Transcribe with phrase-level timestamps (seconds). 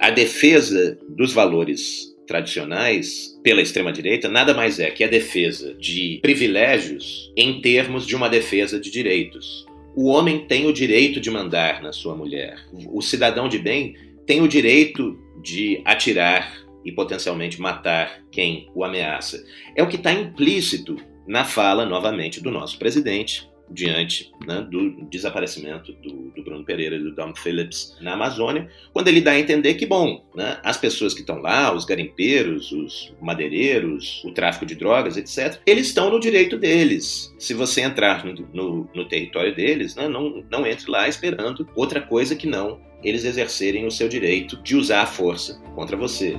[0.00, 7.32] A defesa dos valores tradicionais pela extrema-direita nada mais é que a defesa de privilégios
[7.36, 9.66] em termos de uma defesa de direitos.
[9.96, 12.58] O homem tem o direito de mandar na sua mulher.
[12.92, 13.94] O cidadão de bem
[14.26, 16.52] tem o direito de atirar
[16.84, 19.42] e potencialmente matar quem o ameaça.
[19.74, 20.96] É o que está implícito
[21.26, 27.02] na fala, novamente, do nosso presidente, diante né, do desaparecimento do, do, Bruno Pereira e
[27.02, 31.14] do Dom Phillips na Amazônia, quando ele dá a entender que, bom, né, as pessoas
[31.14, 36.20] que estão lá, os garimpeiros, os madeireiros, o tráfico de drogas, etc., eles estão no
[36.20, 37.34] direito deles.
[37.38, 42.00] Se você entrar no, no, no território deles, né, não, não entre lá esperando outra
[42.00, 46.38] coisa que não eles exercerem o seu direito de usar a força contra você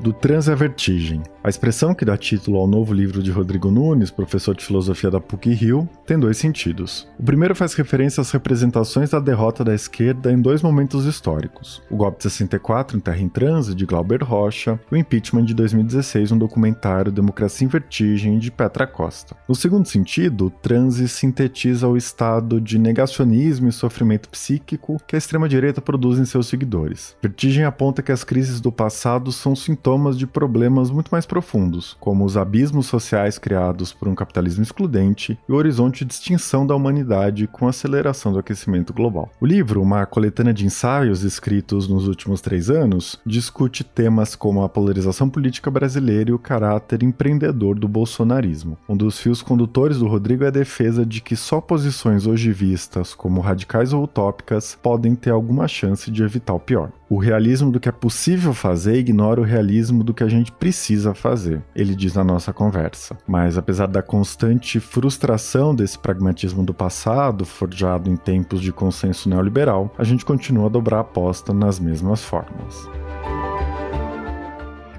[0.00, 1.22] do transe à vertigem.
[1.44, 5.20] A expressão que dá título ao novo livro de Rodrigo Nunes, professor de filosofia da
[5.20, 7.06] PUC-Rio, tem dois sentidos.
[7.18, 11.96] O primeiro faz referência às representações da derrota da esquerda em dois momentos históricos: o
[11.96, 16.38] golpe de 64 em Terra em Transe, de Glauber Rocha, o impeachment de 2016, um
[16.38, 19.36] documentário Democracia em Vertigem, de Petra Costa.
[19.48, 25.18] No segundo sentido, o transe sintetiza o estado de negacionismo e sofrimento psíquico que a
[25.18, 27.16] extrema-direita produz em seus seguidores.
[27.22, 31.96] Vertigem aponta que as crises do passado são sintomas sintomas de problemas muito mais profundos,
[31.98, 36.76] como os abismos sociais criados por um capitalismo excludente e o horizonte de extinção da
[36.76, 39.28] humanidade com a aceleração do aquecimento global.
[39.40, 44.68] O livro, uma coletânea de ensaios escritos nos últimos três anos, discute temas como a
[44.68, 48.78] polarização política brasileira e o caráter empreendedor do bolsonarismo.
[48.88, 53.12] Um dos fios condutores do Rodrigo é a defesa de que só posições hoje vistas
[53.12, 56.92] como radicais ou utópicas podem ter alguma chance de evitar o pior.
[57.12, 61.12] O realismo do que é possível fazer ignora o realismo do que a gente precisa
[61.12, 63.18] fazer, ele diz na nossa conversa.
[63.26, 69.92] Mas apesar da constante frustração desse pragmatismo do passado, forjado em tempos de consenso neoliberal,
[69.98, 72.88] a gente continua a dobrar a aposta nas mesmas formas.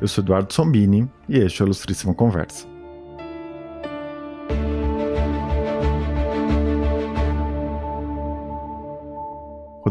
[0.01, 2.67] Eu sou Eduardo Sombini e este é o Ilustríssima Conversa.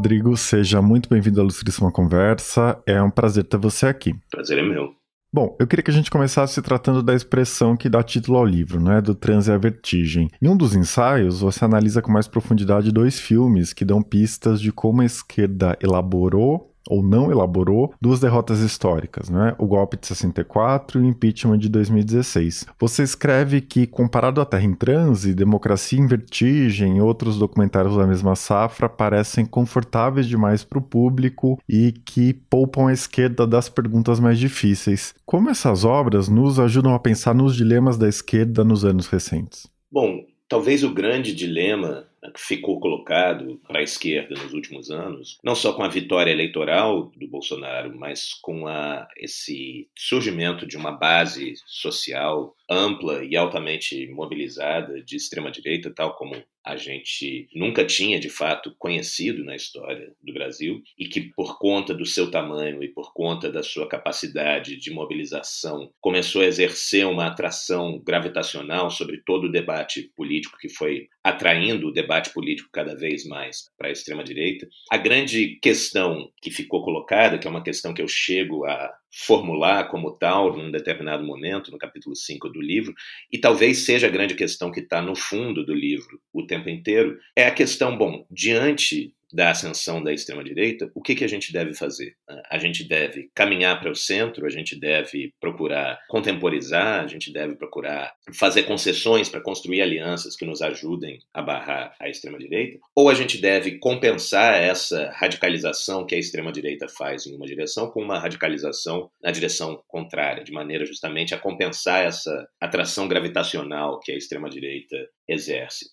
[0.00, 2.82] Rodrigo, seja muito bem-vindo à Ilustríssima Conversa.
[2.86, 4.14] É um prazer ter você aqui.
[4.30, 4.94] Prazer é meu.
[5.30, 8.80] Bom, eu queria que a gente começasse tratando da expressão que dá título ao livro,
[8.80, 10.30] né, do transe à vertigem.
[10.40, 14.72] Em um dos ensaios, você analisa com mais profundidade dois filmes que dão pistas de
[14.72, 19.54] como a esquerda elaborou ou não elaborou duas derrotas históricas, né?
[19.56, 22.66] o golpe de 64 e o impeachment de 2016.
[22.78, 28.06] Você escreve que, comparado à Terra em Transe, Democracia em Vertigem e outros documentários da
[28.06, 34.18] mesma safra parecem confortáveis demais para o público e que poupam a esquerda das perguntas
[34.18, 35.14] mais difíceis.
[35.24, 39.68] Como essas obras nos ajudam a pensar nos dilemas da esquerda nos anos recentes?
[39.92, 45.54] Bom, talvez o grande dilema que ficou colocado para a esquerda nos últimos anos, não
[45.54, 51.54] só com a vitória eleitoral do Bolsonaro, mas com a, esse surgimento de uma base
[51.66, 58.28] social ampla e altamente mobilizada de extrema direita, tal como a gente nunca tinha de
[58.28, 63.12] fato conhecido na história do Brasil e que por conta do seu tamanho e por
[63.12, 69.52] conta da sua capacidade de mobilização começou a exercer uma atração gravitacional sobre todo o
[69.52, 74.68] debate político que foi atraindo o debate político cada vez mais para a extrema direita.
[74.90, 78.92] A grande questão que ficou colocada, que é uma questão que eu chego a
[79.26, 82.94] formular como tal num determinado momento, no capítulo 5 do livro,
[83.30, 87.18] e talvez seja a grande questão que está no fundo do livro o tempo inteiro,
[87.36, 91.74] é a questão, bom, diante da ascensão da extrema-direita, o que, que a gente deve
[91.74, 92.14] fazer?
[92.50, 97.54] A gente deve caminhar para o centro, a gente deve procurar contemporizar, a gente deve
[97.56, 102.78] procurar fazer concessões para construir alianças que nos ajudem a barrar a extrema-direita?
[102.94, 108.02] Ou a gente deve compensar essa radicalização que a extrema-direita faz em uma direção com
[108.02, 114.16] uma radicalização na direção contrária, de maneira justamente a compensar essa atração gravitacional que a
[114.16, 114.96] extrema-direita
[115.28, 115.86] exerce?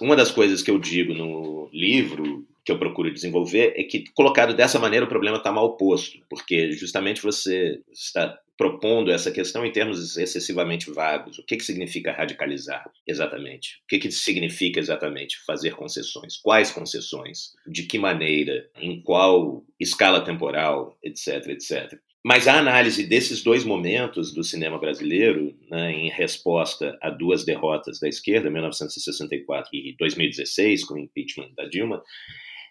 [0.00, 4.54] Uma das coisas que eu digo no livro, que eu procuro desenvolver, é que, colocado
[4.54, 9.72] dessa maneira, o problema está mal posto, porque justamente você está propondo essa questão em
[9.72, 11.38] termos excessivamente vagos.
[11.38, 13.80] O que, que significa radicalizar exatamente?
[13.84, 16.36] O que, que significa exatamente fazer concessões?
[16.36, 17.52] Quais concessões?
[17.66, 18.68] De que maneira?
[18.76, 20.96] Em qual escala temporal?
[21.02, 21.98] Etc, etc.
[22.26, 28.00] Mas a análise desses dois momentos do cinema brasileiro, né, em resposta a duas derrotas
[28.00, 32.02] da esquerda, 1964 e 2016, com o impeachment da Dilma,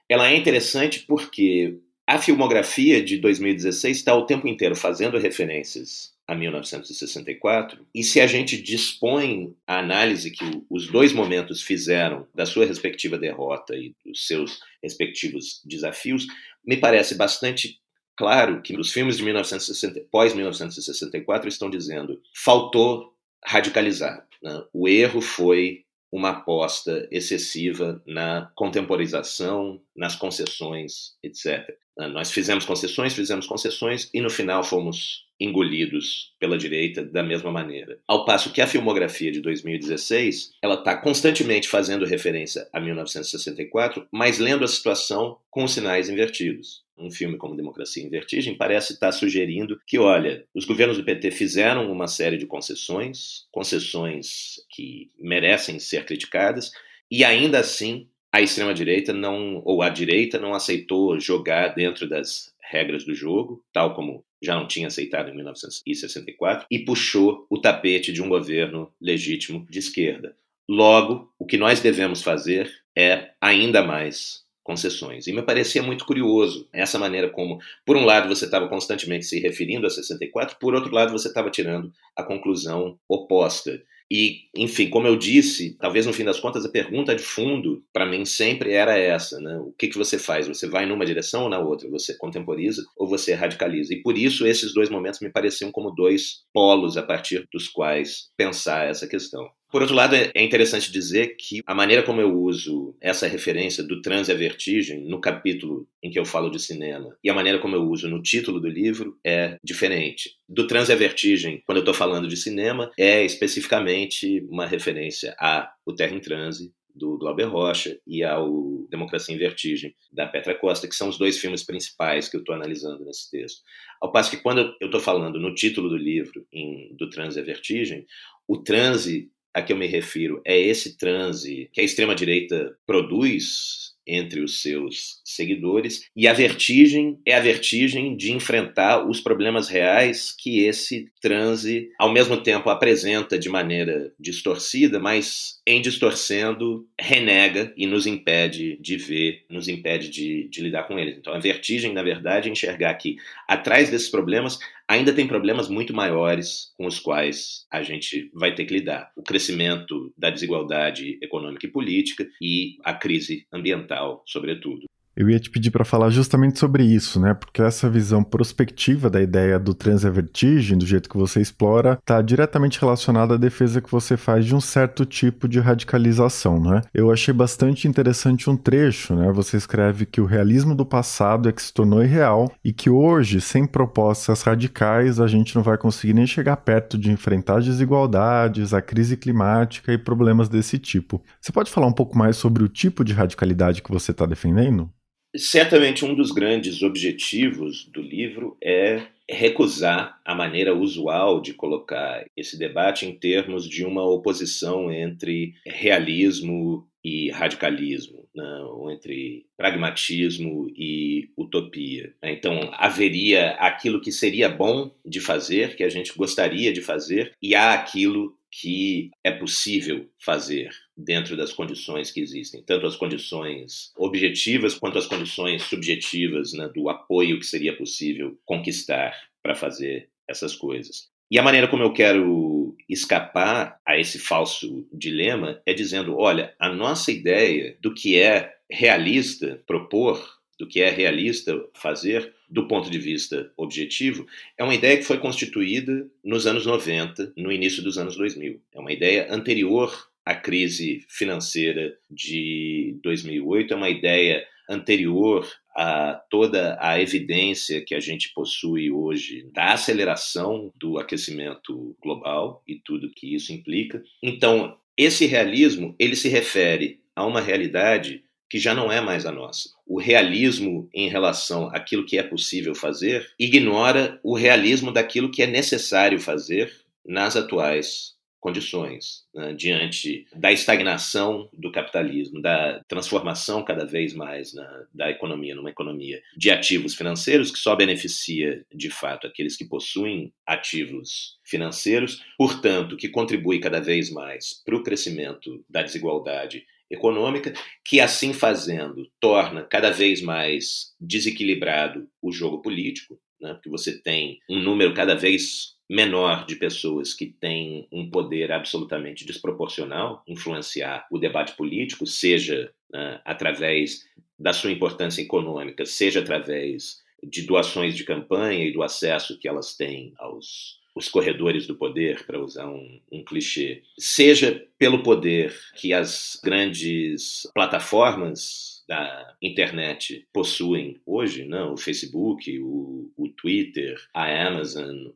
[0.10, 6.34] ela é interessante porque a filmografia de 2016 está o tempo inteiro fazendo referências a
[6.36, 12.66] 1964, e se a gente dispõe a análise que os dois momentos fizeram da sua
[12.66, 16.26] respectiva derrota e dos seus respectivos desafios,
[16.66, 17.80] me parece bastante
[18.16, 23.14] claro que os filmes de 1960, pós 1964 estão dizendo faltou
[23.44, 24.26] radicalizar.
[24.42, 24.64] Né?
[24.72, 31.75] O erro foi uma aposta excessiva na contemporização, nas concessões, etc.
[31.98, 37.51] Ah, nós fizemos concessões, fizemos concessões e no final fomos engolidos pela direita da mesma
[37.51, 38.00] maneira.
[38.07, 44.40] Ao passo que a filmografia de 2016, ela está constantemente fazendo referência a 1964, mas
[44.40, 46.84] lendo a situação com sinais invertidos.
[46.98, 51.31] Um filme como Democracia em Vertigem parece estar sugerindo que, olha, os governos do PT
[51.31, 56.72] fizeram uma série de concessões, concessões que merecem ser criticadas,
[57.12, 63.06] e ainda assim a extrema-direita não, ou a direita não aceitou jogar dentro das regras
[63.06, 68.24] do jogo, tal como já não tinha aceitado em 1964, e puxou o tapete de
[68.24, 70.35] um governo legítimo de esquerda.
[70.68, 75.27] Logo, o que nós devemos fazer é ainda mais concessões.
[75.27, 79.39] E me parecia muito curioso essa maneira como, por um lado, você estava constantemente se
[79.39, 83.80] referindo a 64, por outro lado, você estava tirando a conclusão oposta.
[84.12, 88.06] E, enfim, como eu disse, talvez no fim das contas a pergunta de fundo para
[88.06, 89.58] mim sempre era essa, né?
[89.58, 90.48] O que, que você faz?
[90.48, 91.90] Você vai numa direção ou na outra?
[91.90, 93.94] Você contemporiza ou você radicaliza?
[93.94, 98.32] E por isso esses dois momentos me pareciam como dois polos a partir dos quais
[98.38, 99.50] pensar essa questão.
[99.74, 103.84] Por outro lado, é, é interessante dizer que a maneira como eu uso essa referência
[103.84, 107.58] do transe à vertigem no capítulo em que eu falo de cinema e a maneira
[107.58, 110.36] como eu uso no título do livro é diferente.
[110.48, 115.74] Do transe à vertigem, quando eu estou falando de cinema, é especificamente uma referência a
[115.84, 120.88] O Terra em Transe, do Glauber Rocha e ao Democracia em Vertigem, da Petra Costa,
[120.88, 123.64] que são os dois filmes principais que eu estou analisando nesse texto.
[124.00, 127.44] Ao passo que quando eu estou falando no título do livro, em, do Transe à
[127.44, 128.06] Vertigem,
[128.48, 134.42] o transe a que eu me refiro é esse transe que a extrema-direita produz entre
[134.42, 140.66] os seus seguidores, e a vertigem é a vertigem de enfrentar os problemas reais que
[140.66, 148.06] esse transe, ao mesmo tempo, apresenta de maneira distorcida, mas em distorcendo, renega e nos
[148.06, 151.18] impede de ver, nos impede de, de lidar com eles.
[151.18, 153.16] Então, a vertigem, na verdade, é enxergar que
[153.48, 154.60] atrás desses problemas
[154.94, 159.12] ainda tem problemas muito maiores com os quais a gente vai ter que lidar.
[159.18, 164.86] O crescimento da desigualdade econômica e política e a crise ambiental, sobretudo.
[165.15, 167.36] Eu ia te pedir para falar justamente sobre isso, né?
[167.36, 172.81] Porque essa visão prospectiva da ideia do transavertigem, do jeito que você explora, está diretamente
[172.81, 176.81] relacionada à defesa que você faz de um certo tipo de radicalização, né?
[176.92, 179.31] Eu achei bastante interessante um trecho, né?
[179.31, 183.39] Você escreve que o realismo do passado é que se tornou irreal e que hoje,
[183.39, 188.74] sem propostas radicais, a gente não vai conseguir nem chegar perto de enfrentar as desigualdades,
[188.74, 191.21] a crise climática e problemas desse tipo.
[191.39, 194.89] Você pode falar um pouco mais sobre o tipo de radicalidade que você está defendendo?
[195.35, 202.57] Certamente um dos grandes objetivos do livro é recusar a maneira usual de colocar esse
[202.57, 208.59] debate em termos de uma oposição entre realismo e radicalismo, né?
[208.63, 212.13] ou entre pragmatismo e utopia.
[212.24, 217.56] Então, haveria aquilo que seria bom de fazer, que a gente gostaria de fazer, e
[217.56, 224.76] há aquilo que é possível fazer dentro das condições que existem, tanto as condições objetivas
[224.76, 231.12] quanto as condições subjetivas né, do apoio que seria possível conquistar para fazer essas coisas.
[231.30, 236.69] E a maneira como eu quero escapar a esse falso dilema é dizendo: olha, a
[236.69, 240.23] nossa ideia do que é realista propor,
[240.59, 245.18] do que é realista fazer, do ponto de vista objetivo, é uma ideia que foi
[245.18, 248.62] constituída nos anos 90, no início dos anos 2000.
[248.71, 256.77] É uma ideia anterior à crise financeira de 2008, é uma ideia anterior a toda
[256.80, 263.33] a evidência que a gente possui hoje da aceleração do aquecimento global e tudo que
[263.33, 264.01] isso implica.
[264.21, 269.31] Então, esse realismo, ele se refere a uma realidade que já não é mais a
[269.31, 269.69] nossa.
[269.85, 275.47] O realismo em relação àquilo que é possível fazer ignora o realismo daquilo que é
[275.47, 276.71] necessário fazer
[277.03, 278.13] nas atuais
[278.44, 285.56] condições, né, diante da estagnação do capitalismo, da transformação cada vez mais na, da economia
[285.56, 292.21] numa economia de ativos financeiros, que só beneficia de fato aqueles que possuem ativos financeiros,
[292.38, 297.54] portanto, que contribui cada vez mais para o crescimento da desigualdade econômica,
[297.85, 303.54] que assim fazendo torna cada vez mais desequilibrado o jogo político, né?
[303.54, 309.25] porque você tem um número cada vez menor de pessoas que têm um poder absolutamente
[309.25, 317.44] desproporcional influenciar o debate político, seja né, através da sua importância econômica, seja através de
[317.44, 322.40] doações de campanha e do acesso que elas têm aos os corredores do poder, para
[322.40, 331.45] usar um, um, clichê, seja pelo poder que as grandes plataformas da internet possuem hoje,
[331.45, 331.68] não?
[331.68, 331.73] Né?
[331.73, 335.07] o Facebook, o, o Twitter, a Amazon,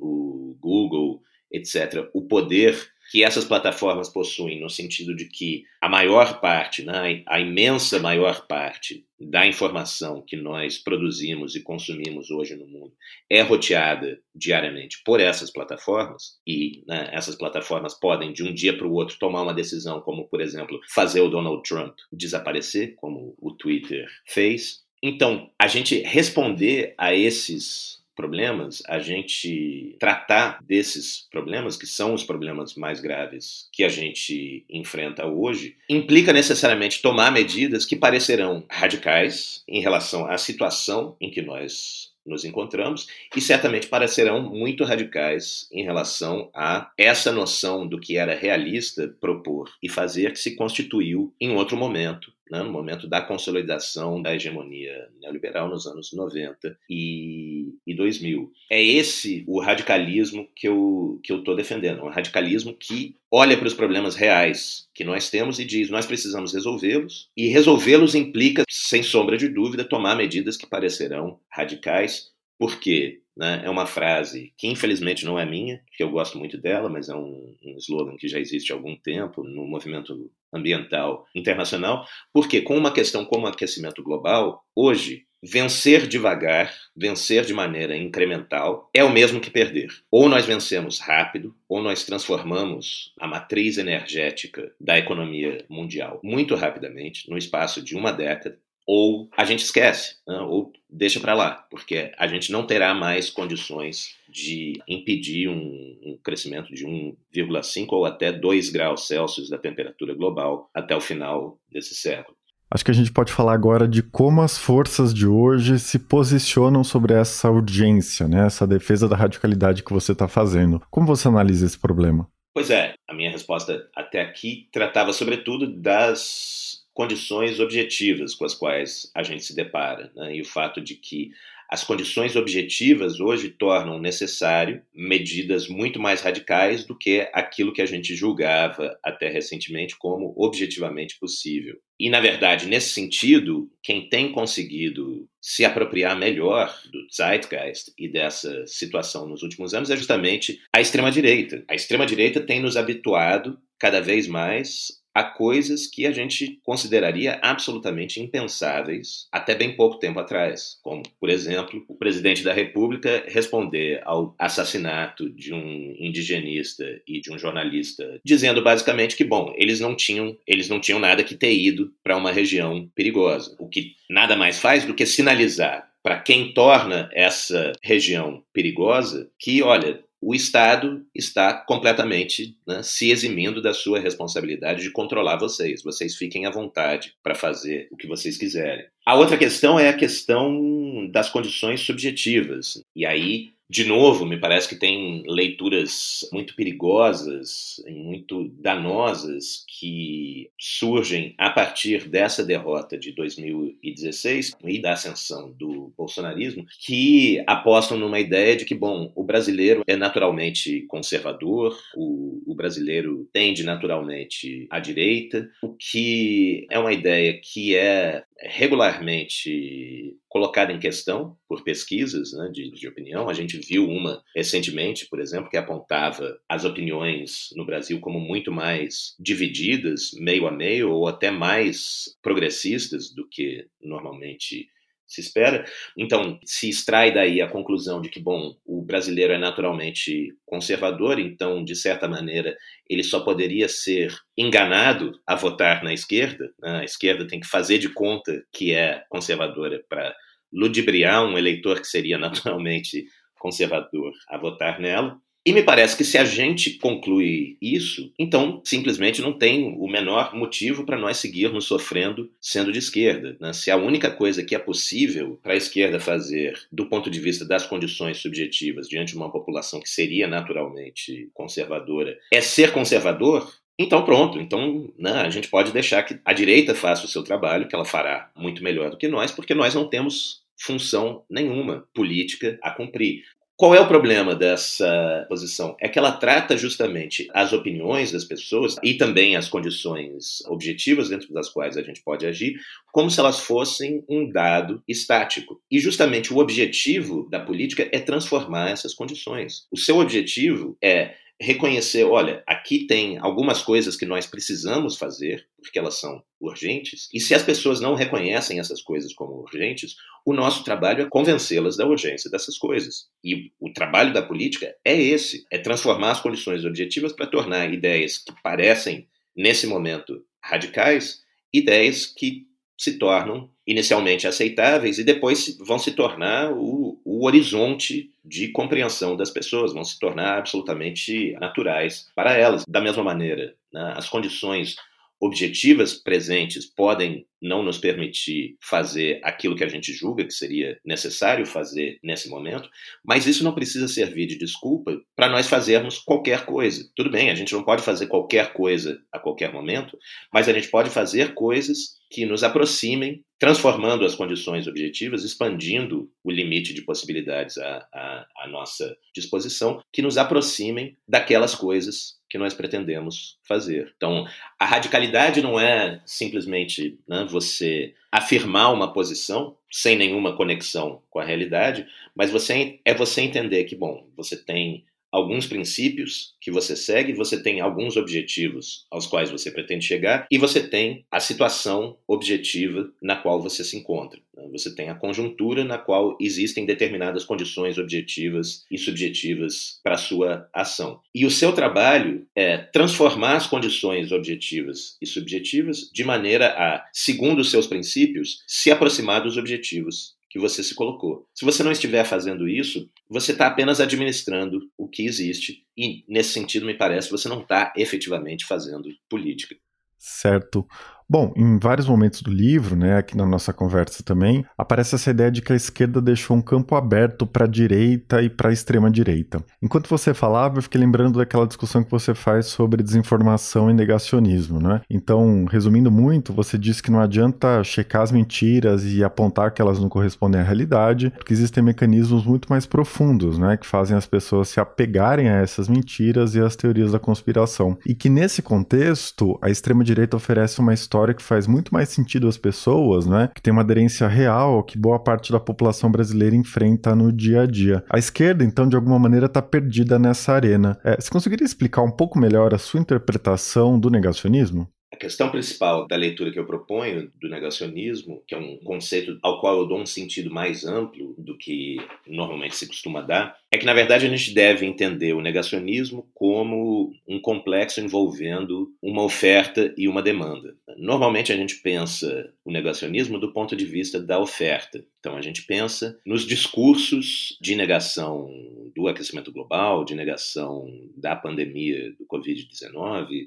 [0.67, 1.21] Google,
[1.51, 2.77] etc., o poder
[3.09, 8.45] que essas plataformas possuem, no sentido de que a maior parte, né, a imensa maior
[8.47, 12.93] parte da informação que nós produzimos e consumimos hoje no mundo
[13.29, 18.85] é roteada diariamente por essas plataformas, e né, essas plataformas podem, de um dia para
[18.85, 23.51] o outro, tomar uma decisão, como, por exemplo, fazer o Donald Trump desaparecer, como o
[23.53, 24.85] Twitter fez.
[25.01, 32.23] Então, a gente responder a esses problemas, a gente tratar desses problemas, que são os
[32.23, 39.63] problemas mais graves que a gente enfrenta hoje, implica necessariamente tomar medidas que parecerão radicais
[39.67, 45.83] em relação à situação em que nós nos encontramos e certamente parecerão muito radicais em
[45.83, 51.55] relação a essa noção do que era realista propor e fazer que se constituiu em
[51.55, 57.95] outro momento né, no momento da consolidação da hegemonia neoliberal nos anos 90 e, e
[57.95, 58.51] 2000.
[58.69, 63.67] É esse o radicalismo que eu que eu estou defendendo, um radicalismo que olha para
[63.67, 69.03] os problemas reais que nós temos e diz nós precisamos resolvê-los e resolvê-los implica, sem
[69.03, 75.23] sombra de dúvida, tomar medidas que parecerão radicais, porque né, é uma frase que infelizmente
[75.23, 78.39] não é minha, que eu gosto muito dela, mas é um, um slogan que já
[78.39, 84.63] existe há algum tempo no movimento ambiental internacional, porque com uma questão como aquecimento global,
[84.75, 89.89] hoje vencer devagar, vencer de maneira incremental, é o mesmo que perder.
[90.09, 97.29] Ou nós vencemos rápido, ou nós transformamos a matriz energética da economia mundial muito rapidamente,
[97.29, 100.39] no espaço de uma década, ou a gente esquece, né?
[100.39, 106.17] ou deixa para lá, porque a gente não terá mais condições de impedir um, um
[106.23, 111.95] crescimento de 1,5 ou até 2 graus Celsius da temperatura global até o final desse
[111.95, 112.37] século.
[112.69, 116.83] Acho que a gente pode falar agora de como as forças de hoje se posicionam
[116.83, 118.45] sobre essa urgência, né?
[118.45, 120.81] essa defesa da radicalidade que você está fazendo.
[120.91, 122.27] Como você analisa esse problema?
[122.53, 129.11] Pois é, a minha resposta até aqui tratava sobretudo das condições objetivas com as quais
[129.13, 130.35] a gente se depara, né?
[130.35, 131.29] e o fato de que
[131.69, 137.85] as condições objetivas hoje tornam necessário medidas muito mais radicais do que aquilo que a
[137.85, 141.77] gente julgava até recentemente como objetivamente possível.
[141.99, 148.65] E, na verdade, nesse sentido, quem tem conseguido se apropriar melhor do zeitgeist e dessa
[148.65, 151.63] situação nos últimos anos é justamente a extrema-direita.
[151.67, 158.21] A extrema-direita tem nos habituado cada vez mais a coisas que a gente consideraria absolutamente
[158.21, 164.35] impensáveis até bem pouco tempo atrás, como, por exemplo, o presidente da República responder ao
[164.37, 170.37] assassinato de um indigenista e de um jornalista, dizendo basicamente que, bom, eles não tinham,
[170.45, 174.59] eles não tinham nada que ter ido para uma região perigosa, o que nada mais
[174.59, 181.53] faz do que sinalizar para quem torna essa região perigosa que, olha, o Estado está
[181.53, 185.83] completamente né, se eximindo da sua responsabilidade de controlar vocês.
[185.83, 188.85] Vocês fiquem à vontade para fazer o que vocês quiserem.
[189.05, 192.81] A outra questão é a questão das condições subjetivas.
[192.95, 201.35] E aí de novo, me parece que tem leituras muito perigosas, muito danosas que surgem
[201.37, 208.55] a partir dessa derrota de 2016 e da ascensão do bolsonarismo, que apostam numa ideia
[208.55, 215.49] de que, bom, o brasileiro é naturalmente conservador, o, o brasileiro tende naturalmente à direita,
[215.61, 222.71] o que é uma ideia que é regularmente colocada em questão por pesquisas né, de,
[222.71, 223.29] de, opinião.
[223.29, 228.51] A gente viu uma recentemente, por exemplo, que apontava as opiniões no Brasil como muito
[228.51, 234.67] mais divididas, meio a meio, ou até mais progressistas do que normalmente
[235.07, 235.63] se espera.
[235.97, 241.63] Então, se extrai daí a conclusão de que, bom, o brasileiro é naturalmente conservador, então,
[241.63, 242.55] de certa maneira,
[242.89, 246.51] ele só poderia ser enganado a votar na esquerda.
[246.59, 246.81] Né?
[246.81, 250.13] A esquerda tem que fazer de conta que é conservadora para
[250.51, 253.05] ludibriar um eleitor que seria naturalmente
[253.39, 255.17] conservador a votar nela.
[255.47, 260.35] E me parece que se a gente conclui isso, então simplesmente não tem o menor
[260.35, 263.37] motivo para nós seguirmos sofrendo sendo de esquerda.
[263.39, 263.53] Né?
[263.53, 267.45] Se a única coisa que é possível para a esquerda fazer, do ponto de vista
[267.45, 273.49] das condições subjetivas diante de uma população que seria naturalmente conservadora, é ser conservador,
[273.79, 274.41] então, pronto.
[274.41, 277.85] Então, né, a gente pode deixar que a direita faça o seu trabalho, que ela
[277.85, 283.23] fará muito melhor do que nós, porque nós não temos função nenhuma política a cumprir.
[283.57, 285.75] Qual é o problema dessa posição?
[285.81, 291.33] É que ela trata justamente as opiniões das pessoas e também as condições objetivas dentro
[291.33, 292.59] das quais a gente pode agir,
[292.91, 295.59] como se elas fossem um dado estático.
[295.71, 299.65] E justamente o objetivo da política é transformar essas condições.
[299.71, 305.77] O seu objetivo é reconhecer, olha, aqui tem algumas coisas que nós precisamos fazer, porque
[305.77, 310.63] elas são urgentes, e se as pessoas não reconhecem essas coisas como urgentes, o nosso
[310.63, 313.07] trabalho é convencê-las da urgência dessas coisas.
[313.23, 318.17] E o trabalho da política é esse, é transformar as condições objetivas para tornar ideias
[318.17, 321.21] que parecem nesse momento radicais,
[321.53, 328.47] ideias que se tornam inicialmente aceitáveis e depois vão se tornar o, o, horizonte de
[328.47, 332.63] compreensão das pessoas, vão se tornar absolutamente naturais para elas.
[332.65, 334.77] Da mesma maneira, né, as condições
[335.19, 341.45] objetivas presentes podem não nos permitir fazer aquilo que a gente julga que seria necessário
[341.45, 342.69] fazer nesse momento,
[343.05, 346.89] mas isso não precisa servir de desculpa para nós fazermos qualquer coisa.
[346.95, 349.97] Tudo bem, a gente não pode fazer qualquer coisa a qualquer momento,
[350.33, 356.31] mas a gente pode fazer coisas que nos aproximem, transformando as condições objetivas, expandindo o
[356.31, 362.53] limite de possibilidades à, à, à nossa disposição, que nos aproximem daquelas coisas que nós
[362.53, 363.93] pretendemos fazer.
[363.95, 364.25] Então,
[364.59, 371.23] a radicalidade não é simplesmente né, você afirmar uma posição sem nenhuma conexão com a
[371.23, 374.85] realidade, mas você é você entender que, bom, você tem
[375.17, 380.37] alguns princípios que você segue, você tem alguns objetivos aos quais você pretende chegar e
[380.37, 384.19] você tem a situação objetiva na qual você se encontra.
[384.35, 384.47] Né?
[384.51, 390.49] Você tem a conjuntura na qual existem determinadas condições objetivas e subjetivas para a sua
[390.53, 390.99] ação.
[391.13, 397.39] E o seu trabalho é transformar as condições objetivas e subjetivas de maneira a, segundo
[397.39, 401.27] os seus princípios, se aproximar dos objetivos que você se colocou.
[401.33, 406.33] Se você não estiver fazendo isso, você está apenas administrando o que existe e, nesse
[406.33, 409.55] sentido, me parece, você não está efetivamente fazendo política.
[409.97, 410.65] Certo.
[411.09, 415.31] Bom, em vários momentos do livro, né, aqui na nossa conversa também, aparece essa ideia
[415.31, 418.91] de que a esquerda deixou um campo aberto para a direita e para a extrema
[418.91, 419.41] direita.
[419.61, 424.59] Enquanto você falava, eu fiquei lembrando daquela discussão que você faz sobre desinformação e negacionismo,
[424.59, 424.81] né?
[424.89, 429.79] Então, resumindo muito, você disse que não adianta checar as mentiras e apontar que elas
[429.79, 434.49] não correspondem à realidade, porque existem mecanismos muito mais profundos, né, que fazem as pessoas
[434.49, 437.77] se apegarem a essas mentiras e às teorias da conspiração.
[437.85, 441.89] E que nesse contexto, a extrema direita oferece uma história história que faz muito mais
[441.89, 443.29] sentido às pessoas, né?
[443.33, 447.45] Que tem uma aderência real que boa parte da população brasileira enfrenta no dia a
[447.45, 447.83] dia.
[447.87, 450.79] A esquerda, então, de alguma maneira, está perdida nessa arena.
[450.83, 454.67] É, você conseguiria explicar um pouco melhor a sua interpretação do negacionismo?
[454.91, 459.39] A questão principal da leitura que eu proponho do negacionismo, que é um conceito ao
[459.39, 463.65] qual eu dou um sentido mais amplo do que normalmente se costuma dar, é que
[463.65, 469.87] na verdade a gente deve entender o negacionismo como um complexo envolvendo uma oferta e
[469.87, 470.55] uma demanda.
[470.77, 474.83] Normalmente a gente pensa o negacionismo do ponto de vista da oferta.
[474.99, 478.29] Então a gente pensa nos discursos de negação
[478.75, 483.25] do aquecimento global, de negação da pandemia do Covid-19,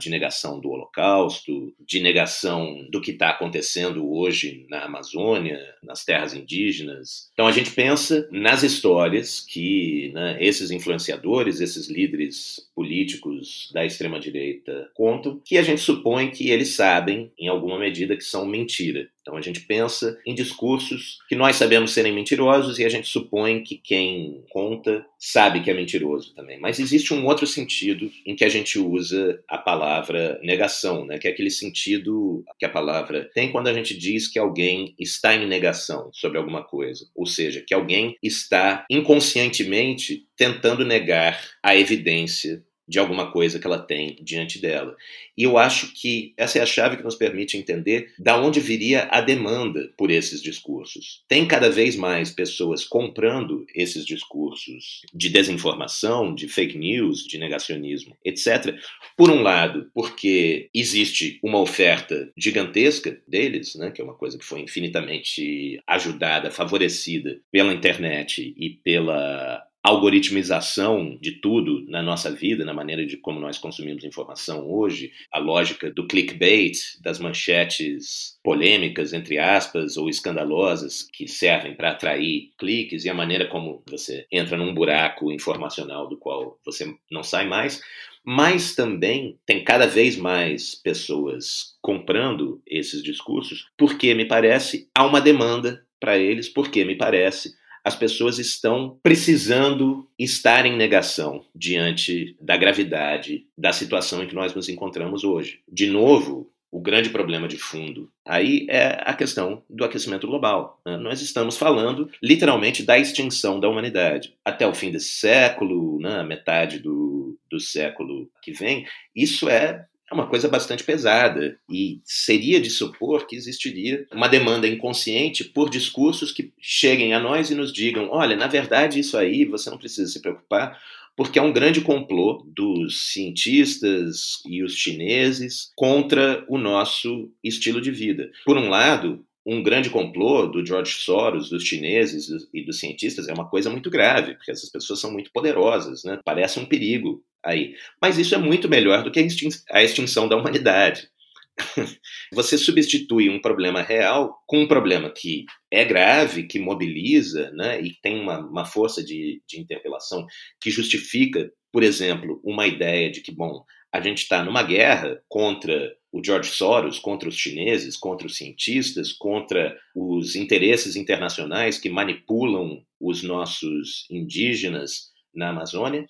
[0.00, 6.34] de negação do Holocausto, de negação do que está acontecendo hoje na Amazônia, nas terras
[6.34, 7.30] indígenas.
[7.34, 14.88] Então a gente pensa nas histórias que né, esses influenciadores, esses líderes políticos da extrema-direita
[14.94, 19.08] contam, que a gente supõe que eles sabem, em alguma medida, que são mentira.
[19.20, 23.62] Então a gente pensa em discursos que nós sabemos serem mentirosos e a gente supõe
[23.62, 26.58] que quem conta sabe que é mentiroso também.
[26.58, 31.18] Mas existe um outro sentido em que a gente usa a palavra negação, né?
[31.18, 35.34] que é aquele sentido que a palavra tem quando a gente diz que alguém está
[35.34, 42.64] em negação sobre alguma coisa, ou seja, que alguém está inconscientemente tentando negar a evidência
[42.90, 44.96] de alguma coisa que ela tem diante dela.
[45.38, 49.08] E eu acho que essa é a chave que nos permite entender da onde viria
[49.12, 51.22] a demanda por esses discursos.
[51.28, 58.16] Tem cada vez mais pessoas comprando esses discursos de desinformação, de fake news, de negacionismo,
[58.24, 58.74] etc.
[59.16, 64.44] Por um lado, porque existe uma oferta gigantesca deles, né, que é uma coisa que
[64.44, 72.74] foi infinitamente ajudada, favorecida pela internet e pela algoritmização de tudo na nossa vida, na
[72.74, 79.38] maneira de como nós consumimos informação hoje, a lógica do clickbait, das manchetes polêmicas, entre
[79.38, 84.74] aspas, ou escandalosas, que servem para atrair cliques, e a maneira como você entra num
[84.74, 87.80] buraco informacional do qual você não sai mais.
[88.22, 95.22] Mas também tem cada vez mais pessoas comprando esses discursos, porque me parece há uma
[95.22, 102.56] demanda para eles, porque me parece as pessoas estão precisando estar em negação diante da
[102.56, 105.60] gravidade da situação em que nós nos encontramos hoje.
[105.70, 110.80] De novo, o grande problema de fundo aí é a questão do aquecimento global.
[110.86, 110.96] Né?
[110.96, 114.34] Nós estamos falando literalmente da extinção da humanidade.
[114.44, 120.14] Até o fim desse século, né, metade do, do século que vem, isso é é
[120.14, 126.32] uma coisa bastante pesada e seria de supor que existiria uma demanda inconsciente por discursos
[126.32, 130.10] que cheguem a nós e nos digam: olha, na verdade, isso aí você não precisa
[130.10, 130.80] se preocupar,
[131.16, 137.92] porque é um grande complô dos cientistas e os chineses contra o nosso estilo de
[137.92, 138.30] vida.
[138.44, 143.32] Por um lado, um grande complô do George Soros, dos chineses e dos cientistas é
[143.32, 146.18] uma coisa muito grave, porque essas pessoas são muito poderosas, né?
[146.24, 147.74] parece um perigo aí.
[148.00, 149.26] Mas isso é muito melhor do que
[149.70, 151.08] a extinção da humanidade.
[152.32, 157.94] Você substitui um problema real com um problema que é grave, que mobiliza né, e
[158.00, 160.26] tem uma, uma força de, de interpelação
[160.60, 165.92] que justifica, por exemplo, uma ideia de que, bom, a gente está numa guerra contra
[166.12, 172.82] o George Soros, contra os chineses, contra os cientistas, contra os interesses internacionais que manipulam
[173.00, 176.04] os nossos indígenas na Amazônia,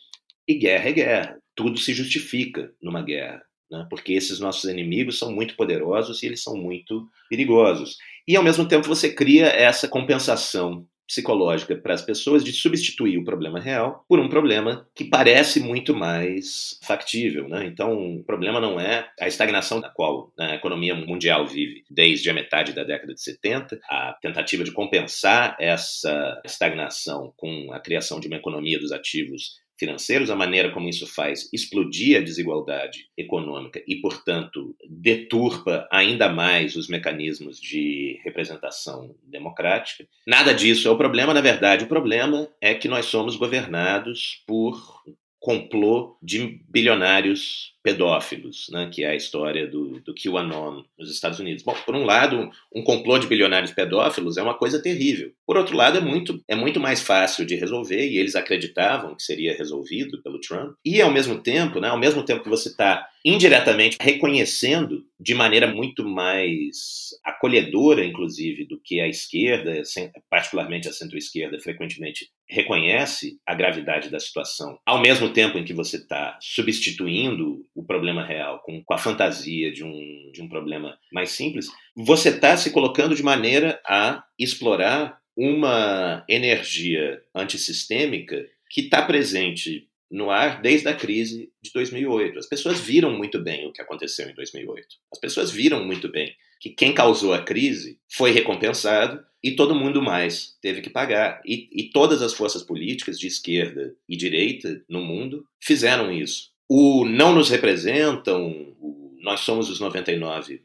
[0.48, 1.38] e guerra é guerra.
[1.54, 3.86] Tudo se justifica numa guerra, né?
[3.90, 7.96] porque esses nossos inimigos são muito poderosos e eles são muito perigosos.
[8.26, 13.24] E ao mesmo tempo você cria essa compensação psicológica para as pessoas de substituir o
[13.24, 17.48] problema real por um problema que parece muito mais factível.
[17.48, 17.66] Né?
[17.66, 22.32] Então, o problema não é a estagnação da qual a economia mundial vive desde a
[22.32, 28.28] metade da década de 70, a tentativa de compensar essa estagnação com a criação de
[28.28, 33.96] uma economia dos ativos financeiros, a maneira como isso faz explodir a desigualdade econômica e,
[33.96, 40.06] portanto, deturpa ainda mais os mecanismos de representação democrática.
[40.26, 45.02] Nada disso é o problema, na verdade, o problema é que nós somos governados por
[45.40, 51.62] complô de bilionários pedófilos, né, que é a história do, do QAnon nos Estados Unidos.
[51.62, 55.32] Bom, por um lado, um complô de bilionários pedófilos é uma coisa terrível.
[55.46, 59.22] Por outro lado, é muito, é muito mais fácil de resolver, e eles acreditavam que
[59.22, 60.74] seria resolvido pelo Trump.
[60.84, 65.66] E, ao mesmo tempo, né, ao mesmo tempo que você está indiretamente reconhecendo de maneira
[65.66, 69.82] muito mais acolhedora, inclusive, do que a esquerda,
[70.30, 75.96] particularmente a centro-esquerda, frequentemente reconhece a gravidade da situação, ao mesmo tempo em que você
[75.96, 81.30] está substituindo o problema real com, com, a fantasia de um, de um problema mais
[81.30, 89.88] simples, você está se colocando de maneira a explorar uma energia antissistêmica que está presente
[90.10, 92.38] no ar desde a crise de 2008.
[92.38, 94.86] As pessoas viram muito bem o que aconteceu em 2008.
[95.12, 100.02] As pessoas viram muito bem que quem causou a crise foi recompensado e todo mundo
[100.02, 101.40] mais teve que pagar.
[101.46, 106.49] E, e todas as forças políticas de esquerda e direita no mundo fizeram isso.
[106.72, 108.72] O não nos representam,
[109.20, 110.60] nós somos os 99%,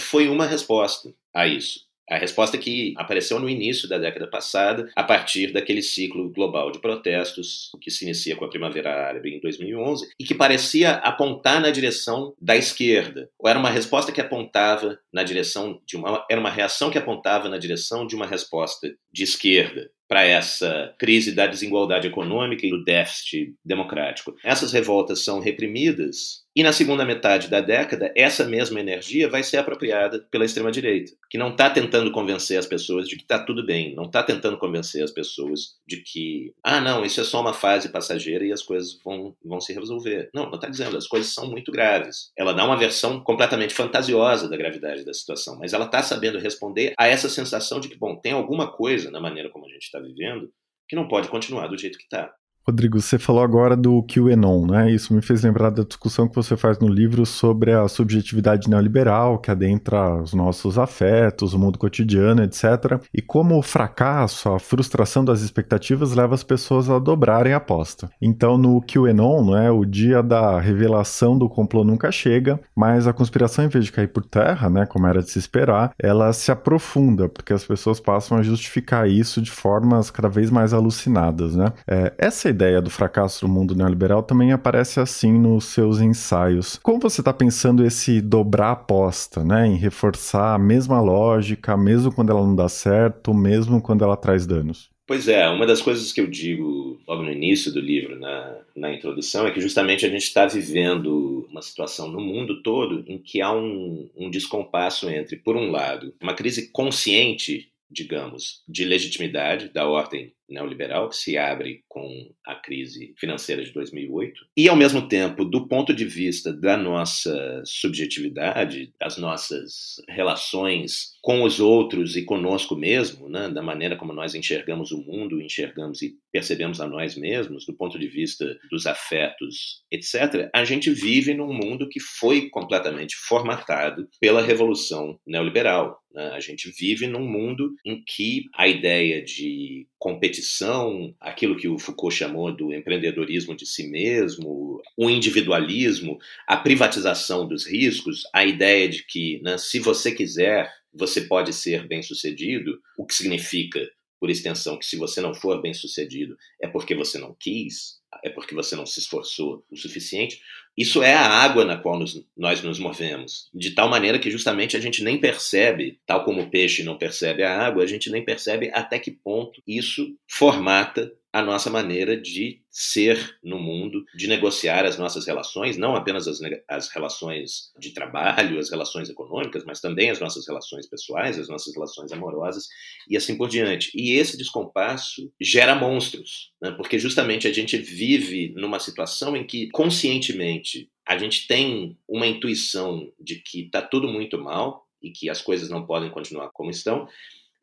[0.00, 1.84] foi uma resposta a isso.
[2.10, 6.80] A resposta que apareceu no início da década passada, a partir daquele ciclo global de
[6.80, 11.70] protestos que se inicia com a Primavera Árabe em 2011 e que parecia apontar na
[11.70, 13.30] direção da esquerda.
[13.38, 17.48] Ou era uma resposta que apontava na direção de uma era uma reação que apontava
[17.48, 22.84] na direção de uma resposta de esquerda para essa crise da desigualdade econômica e do
[22.84, 24.34] déficit democrático.
[24.44, 29.56] Essas revoltas são reprimidas e na segunda metade da década, essa mesma energia vai ser
[29.56, 33.94] apropriada pela extrema-direita, que não está tentando convencer as pessoas de que está tudo bem,
[33.94, 37.88] não está tentando convencer as pessoas de que, ah, não, isso é só uma fase
[37.88, 40.30] passageira e as coisas vão, vão se resolver.
[40.32, 42.30] Não, não está dizendo, as coisas são muito graves.
[42.36, 46.94] Ela dá uma versão completamente fantasiosa da gravidade da situação, mas ela está sabendo responder
[46.98, 49.98] a essa sensação de que, bom, tem alguma coisa na maneira como a gente está
[49.98, 50.52] vivendo
[50.88, 52.32] que não pode continuar do jeito que está.
[52.66, 54.90] Rodrigo, você falou agora do QAnon, né?
[54.90, 59.38] Isso me fez lembrar da discussão que você faz no livro sobre a subjetividade neoliberal
[59.38, 62.98] que adentra os nossos afetos, o mundo cotidiano, etc.
[63.12, 68.10] E como o fracasso, a frustração das expectativas leva as pessoas a dobrarem a aposta.
[68.20, 73.12] Então, no QAnon, não é, o dia da revelação do complô nunca chega, mas a
[73.12, 76.50] conspiração, em vez de cair por terra, né, como era de se esperar, ela se
[76.50, 81.70] aprofunda, porque as pessoas passam a justificar isso de formas cada vez mais alucinadas, né?
[81.86, 86.78] É, essa ideia do fracasso do mundo neoliberal também aparece assim nos seus ensaios.
[86.82, 92.12] Como você está pensando esse dobrar a aposta, né, em reforçar a mesma lógica, mesmo
[92.14, 94.88] quando ela não dá certo, mesmo quando ela traz danos?
[95.06, 98.94] Pois é, uma das coisas que eu digo logo no início do livro, na, na
[98.94, 103.42] introdução, é que justamente a gente está vivendo uma situação no mundo todo em que
[103.42, 109.86] há um, um descompasso entre, por um lado, uma crise consciente digamos, de legitimidade da
[109.86, 115.44] ordem neoliberal, que se abre com a crise financeira de 2008, e, ao mesmo tempo,
[115.44, 122.76] do ponto de vista da nossa subjetividade, das nossas relações com os outros e conosco
[122.76, 127.64] mesmo, né, da maneira como nós enxergamos o mundo, enxergamos e percebemos a nós mesmos,
[127.64, 133.16] do ponto de vista dos afetos, etc., a gente vive num mundo que foi completamente
[133.16, 135.98] formatado pela Revolução Neoliberal.
[136.12, 136.30] Né?
[136.34, 139.86] A gente vive num mundo em que a ideia de
[140.34, 147.46] competição, aquilo que o Foucault chamou do empreendedorismo de si mesmo, o individualismo, a privatização
[147.46, 153.06] dos riscos, a ideia de que, né, se você quiser, você pode ser bem-sucedido, o
[153.06, 153.80] que significa,
[154.18, 158.54] por extensão, que se você não for bem-sucedido é porque você não quis, é porque
[158.54, 160.40] você não se esforçou o suficiente.
[160.76, 164.76] Isso é a água na qual nos, nós nos movemos, de tal maneira que justamente
[164.76, 168.24] a gente nem percebe, tal como o peixe não percebe a água, a gente nem
[168.24, 174.84] percebe até que ponto isso formata a nossa maneira de ser no mundo, de negociar
[174.84, 180.10] as nossas relações, não apenas as, as, relações de trabalho, as relações econômicas, mas também
[180.10, 182.68] as nossas relações pessoais, as nossas relações amorosas
[183.10, 183.90] e assim por diante.
[183.96, 186.70] E esse descompasso gera monstros, né?
[186.70, 190.63] porque justamente a gente vive numa situação em que conscientemente
[191.06, 195.68] a gente tem uma intuição de que está tudo muito mal e que as coisas
[195.68, 197.08] não podem continuar como estão,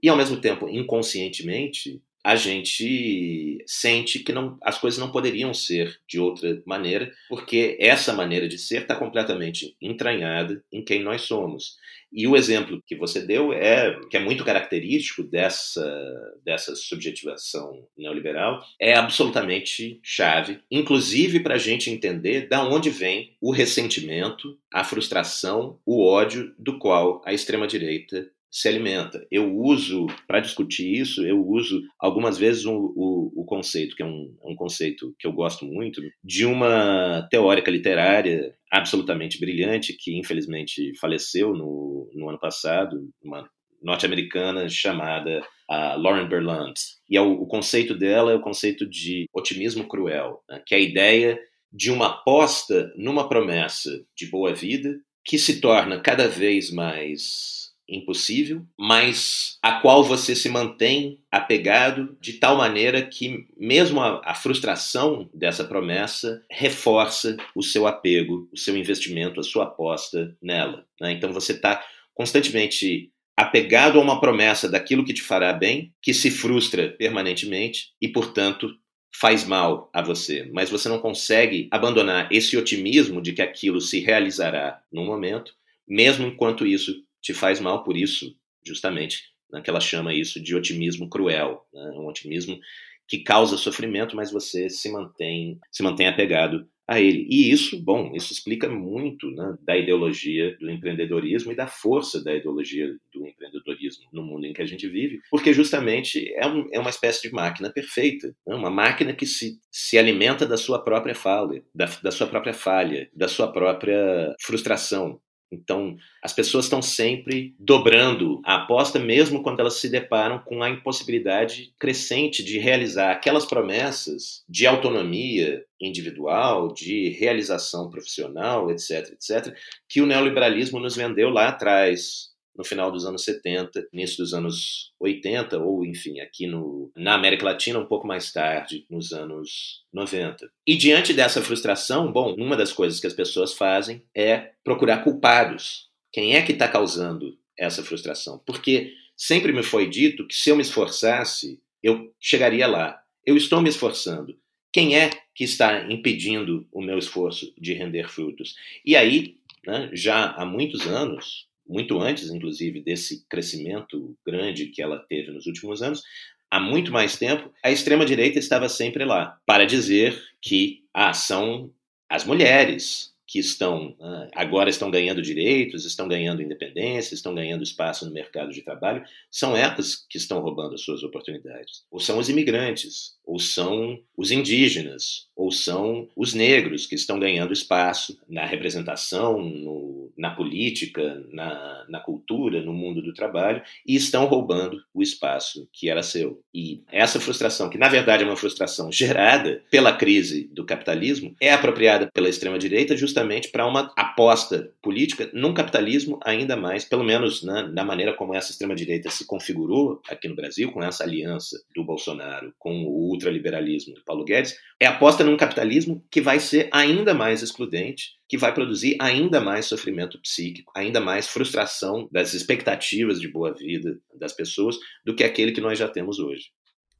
[0.02, 6.00] e ao mesmo tempo, inconscientemente, a gente sente que não, as coisas não poderiam ser
[6.08, 11.78] de outra maneira, porque essa maneira de ser está completamente entranhada em quem nós somos.
[12.12, 18.62] E o exemplo que você deu é que é muito característico dessa, dessa subjetivação neoliberal,
[18.80, 25.80] é absolutamente chave, inclusive para a gente entender da onde vem o ressentimento, a frustração,
[25.86, 29.26] o ódio do qual a extrema-direita se alimenta.
[29.32, 34.06] Eu uso, para discutir isso, eu uso algumas vezes o, o, o conceito, que é
[34.06, 40.18] um, é um, conceito que eu gosto muito, de uma teórica literária absolutamente brilhante, que
[40.18, 43.50] infelizmente faleceu no, no ano passado, uma
[43.82, 46.76] norte-americana chamada uh, Lauren Berlant.
[47.10, 50.62] E é o, o, conceito dela é o conceito de otimismo cruel, né?
[50.66, 51.40] que é a ideia
[51.72, 57.61] de uma aposta numa promessa de boa vida que se torna cada vez mais
[57.92, 64.34] impossível, mas a qual você se mantém apegado de tal maneira que mesmo a, a,
[64.34, 70.86] frustração dessa promessa reforça o seu apego, o seu investimento, a sua aposta nela.
[71.00, 71.12] Né?
[71.12, 76.30] Então você está constantemente apegado a uma promessa daquilo que te fará bem, que se
[76.30, 78.70] frustra permanentemente e, portanto,
[79.14, 84.00] faz mal a você, mas você não consegue abandonar esse otimismo de que aquilo se
[84.00, 85.54] realizará no momento,
[85.88, 90.56] mesmo enquanto isso te faz mal por isso, justamente, né, que ela chama isso de
[90.56, 92.60] otimismo cruel, né, um otimismo
[93.08, 97.26] que causa sofrimento, mas você se mantém, se mantém apegado a ele.
[97.30, 102.34] E isso, bom, isso explica muito né, da ideologia do empreendedorismo e da força da
[102.36, 106.80] ideologia do empreendedorismo no mundo em que a gente vive, porque justamente é, um, é
[106.80, 111.16] uma espécie de máquina perfeita, né, uma máquina que se, se alimenta da sua própria
[111.16, 115.20] falha, da, da sua própria falha, da sua própria frustração.
[115.52, 120.70] Então, as pessoas estão sempre dobrando a aposta, mesmo quando elas se deparam com a
[120.70, 129.54] impossibilidade crescente de realizar aquelas promessas de autonomia individual, de realização profissional, etc., etc.,
[129.90, 134.94] que o neoliberalismo nos vendeu lá atrás, no final dos anos 70, início dos anos
[135.00, 140.52] 80, ou enfim, aqui no, na América Latina um pouco mais tarde, nos anos 90.
[140.68, 145.90] E diante dessa frustração, bom, uma das coisas que as pessoas fazem é procurar culpados.
[146.12, 148.42] Quem é que está causando essa frustração?
[148.46, 153.02] Porque sempre me foi dito que se eu me esforçasse, eu chegaria lá.
[153.26, 154.38] Eu estou me esforçando.
[154.74, 158.56] quem é que está impedindo o meu esforço de render frutos?
[158.86, 165.00] E aí, né, já há muitos anos, muito antes, inclusive, desse crescimento grande que ela
[165.00, 166.04] teve nos últimos anos,
[166.50, 171.72] há muito mais tempo, a extrema-direita estava sempre lá para dizer que ah, são
[172.10, 178.06] as mulheres que estão ah, agora estão ganhando direitos, estão ganhando independência, estão ganhando espaço
[178.06, 181.86] no mercado de trabalho, são elas que estão roubando as suas oportunidades.
[181.90, 187.54] Ou são os imigrantes, ou são os indígenas, ou são os negros que estão ganhando
[187.54, 194.26] espaço na representação, no, na política, na, na cultura, no mundo do trabalho, e estão
[194.26, 196.44] roubando o espaço que era seu.
[196.54, 201.54] E essa frustração, que na verdade é uma frustração gerada pela crise do capitalismo, é
[201.54, 203.21] apropriada pela extrema-direita justamente
[203.52, 208.52] para uma aposta política num capitalismo ainda mais, pelo menos na, na maneira como essa
[208.52, 214.04] extrema-direita se configurou aqui no Brasil, com essa aliança do Bolsonaro com o ultraliberalismo do
[214.04, 218.98] Paulo Guedes, é aposta num capitalismo que vai ser ainda mais excludente, que vai produzir
[219.00, 225.16] ainda mais sofrimento psíquico, ainda mais frustração das expectativas de boa vida das pessoas do
[225.16, 226.46] que aquele que nós já temos hoje.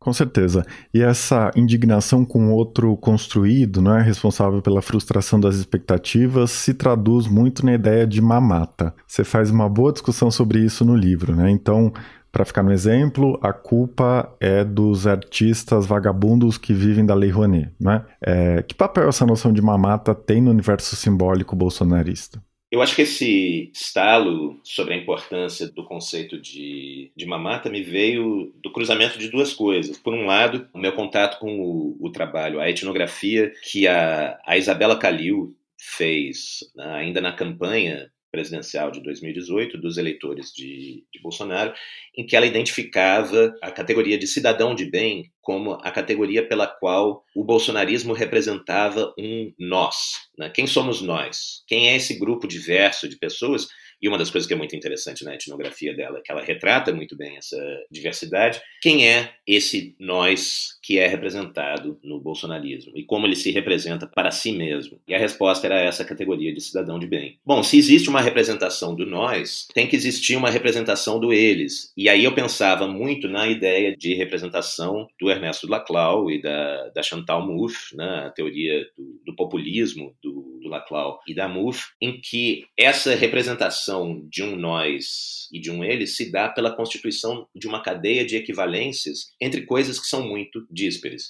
[0.02, 0.66] Com certeza.
[0.92, 7.28] E essa indignação com outro construído, não é responsável pela frustração das expectativas, se traduz
[7.28, 8.96] muito na ideia de mamata.
[9.06, 11.52] Você faz uma boa discussão sobre isso no livro, né?
[11.52, 11.94] Então,
[12.32, 17.72] para ficar no exemplo, a culpa é dos artistas vagabundos que vivem da Lei Rouanet.
[17.80, 18.04] Né?
[18.26, 22.42] É, que papel essa noção de mamata tem no universo simbólico bolsonarista?
[22.72, 28.54] Eu acho que esse estalo sobre a importância do conceito de, de mamata me veio
[28.64, 29.98] do cruzamento de duas coisas.
[29.98, 34.58] Por um lado, o meu contato com o, o trabalho, a etnografia que a, a
[34.58, 41.74] Isabela Calil fez né, ainda na campanha presidencial de 2018 dos eleitores de, de, Bolsonaro,
[42.16, 47.24] em que ela identificava a categoria de cidadão de bem como a categoria pela qual
[47.36, 49.96] o bolsonarismo representava um nós.
[50.38, 50.50] Né?
[50.50, 51.64] Quem somos nós?
[51.68, 53.68] Quem é esse grupo diverso de pessoas
[54.02, 56.92] e uma das coisas que é muito interessante na etnografia dela é que ela retrata
[56.92, 57.58] muito bem essa
[57.92, 58.60] diversidade.
[58.82, 64.30] Quem é esse nós que é representado no bolsonarismo e como ele se representa para
[64.30, 65.00] si mesmo?
[65.08, 67.40] E a resposta era essa categoria de cidadão de bem.
[67.46, 71.94] Bom, se existe uma representação do nós, tem que existir uma representação do eles.
[71.96, 77.02] E aí eu pensava muito na ideia de representação do Ernesto Laclau e da, da
[77.02, 82.20] Chantal Mouffe, né, a teoria do, do populismo do, do Laclau e da Mouffe, em
[82.20, 87.66] que essa representação de um nós e de um ele se dá pela constituição de
[87.66, 90.66] uma cadeia de equivalências entre coisas que são muito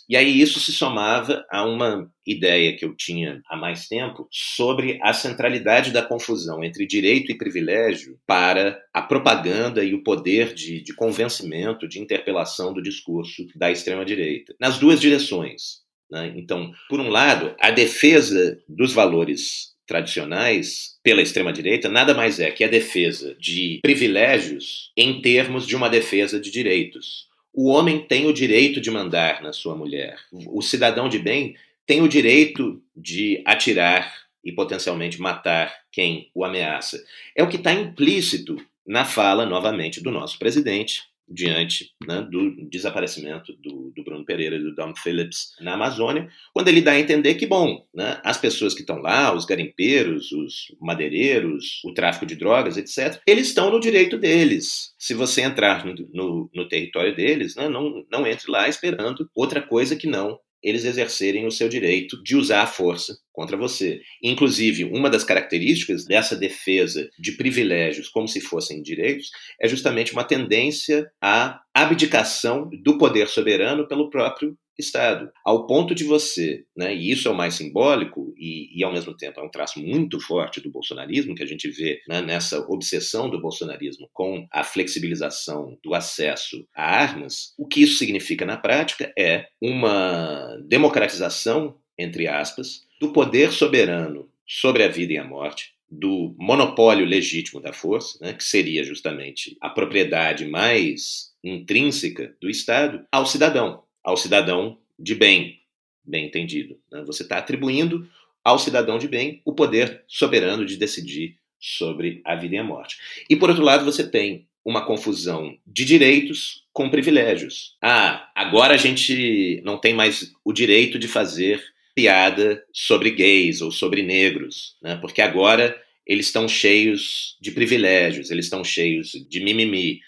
[0.10, 5.00] E aí isso se somava a uma ideia que eu tinha há mais tempo sobre
[5.02, 10.82] a centralidade da confusão entre direito e privilégio para a propaganda e o poder de,
[10.82, 15.82] de convencimento, de interpelação do discurso da extrema-direita, nas duas direções.
[16.10, 16.34] Né?
[16.36, 22.64] Então, por um lado, a defesa dos valores tradicionais pela extrema-direita nada mais é que
[22.64, 27.28] a defesa de privilégios em termos de uma defesa de direitos.
[27.54, 30.18] O homem tem o direito de mandar na sua mulher.
[30.48, 37.04] O cidadão de bem tem o direito de atirar e potencialmente matar quem o ameaça.
[37.36, 43.54] É o que está implícito na fala, novamente, do nosso presidente, diante né, do desaparecimento
[43.54, 47.36] do, do, Bruno Pereira e do Dom Phillips na Amazônia, quando ele dá a entender
[47.36, 52.36] que, bom, né, as pessoas que estão lá, os garimpeiros, os madeireiros, o tráfico de
[52.36, 54.94] drogas, etc., eles estão no direito deles.
[54.98, 59.62] Se você entrar no, no, no território deles, né, não, não entre lá esperando outra
[59.62, 64.02] coisa que não eles exercerem o seu direito de usar a força contra você.
[64.22, 70.24] Inclusive, uma das características dessa defesa de privilégios como se fossem direitos é justamente uma
[70.24, 77.12] tendência à abdicação do poder soberano pelo próprio Estado, ao ponto de você, né, e
[77.12, 80.60] isso é o mais simbólico e, e, ao mesmo tempo é um traço muito forte
[80.60, 85.94] do bolsonarismo, que a gente vê né, nessa obsessão do bolsonarismo com a flexibilização do
[85.94, 93.14] acesso a armas, o que isso significa na prática é uma democratização, entre aspas, do
[93.14, 98.44] poder soberano sobre a vida e a morte, do monopólio legítimo da força, né, que
[98.44, 105.60] seria justamente a propriedade mais intrínseca do Estado, ao cidadão ao cidadão de bem,
[106.04, 106.78] bem entendido.
[106.92, 107.04] Né?
[107.06, 108.08] Você está atribuindo
[108.44, 112.98] ao cidadão de bem o poder soberano de decidir sobre a vida e a morte.
[113.30, 117.78] E por outro lado, você tem uma confusão de direitos com privilégios.
[117.82, 121.64] Ah, agora a gente não tem mais o direito de fazer
[121.96, 124.98] piada sobre gays ou sobre negros, né?
[124.98, 130.00] porque agora eles estão cheios de privilégios, eles estão cheios de mimimi.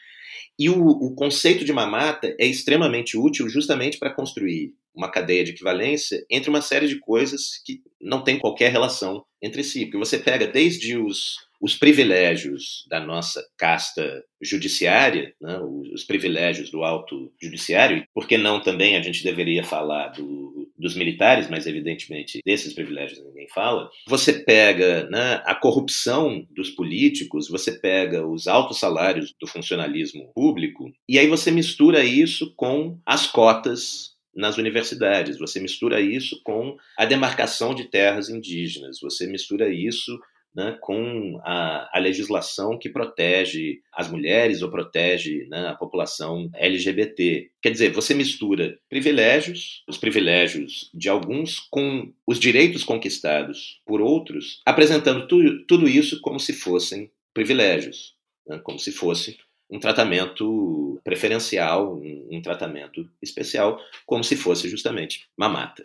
[0.58, 5.52] E o, o conceito de mamata é extremamente útil justamente para construir uma cadeia de
[5.52, 9.86] equivalência entre uma série de coisas que não tem qualquer relação entre si.
[9.86, 15.58] Porque você pega desde os, os privilégios da nossa casta judiciária, né,
[15.94, 20.94] os privilégios do alto judiciário, por que não também a gente deveria falar do, dos
[20.94, 23.90] militares, mas evidentemente desses privilégios ninguém fala.
[24.10, 30.92] Você pega né, a corrupção dos políticos, você pega os altos salários do funcionalismo público,
[31.08, 37.06] e aí você mistura isso com as cotas nas universidades, você mistura isso com a
[37.06, 40.20] demarcação de terras indígenas, você mistura isso
[40.56, 47.50] né, com a, a, legislação que protege as mulheres ou protege né, a população LGBT.
[47.62, 54.62] Quer dizer, você mistura privilégios, os privilégios de alguns, com os direitos conquistados por outros,
[54.66, 58.16] apresentando tu, tudo isso como se fossem privilégios,
[58.48, 59.38] né, como se fosse
[59.70, 65.84] um tratamento preferencial, um, um tratamento especial, como se fosse justamente mamata.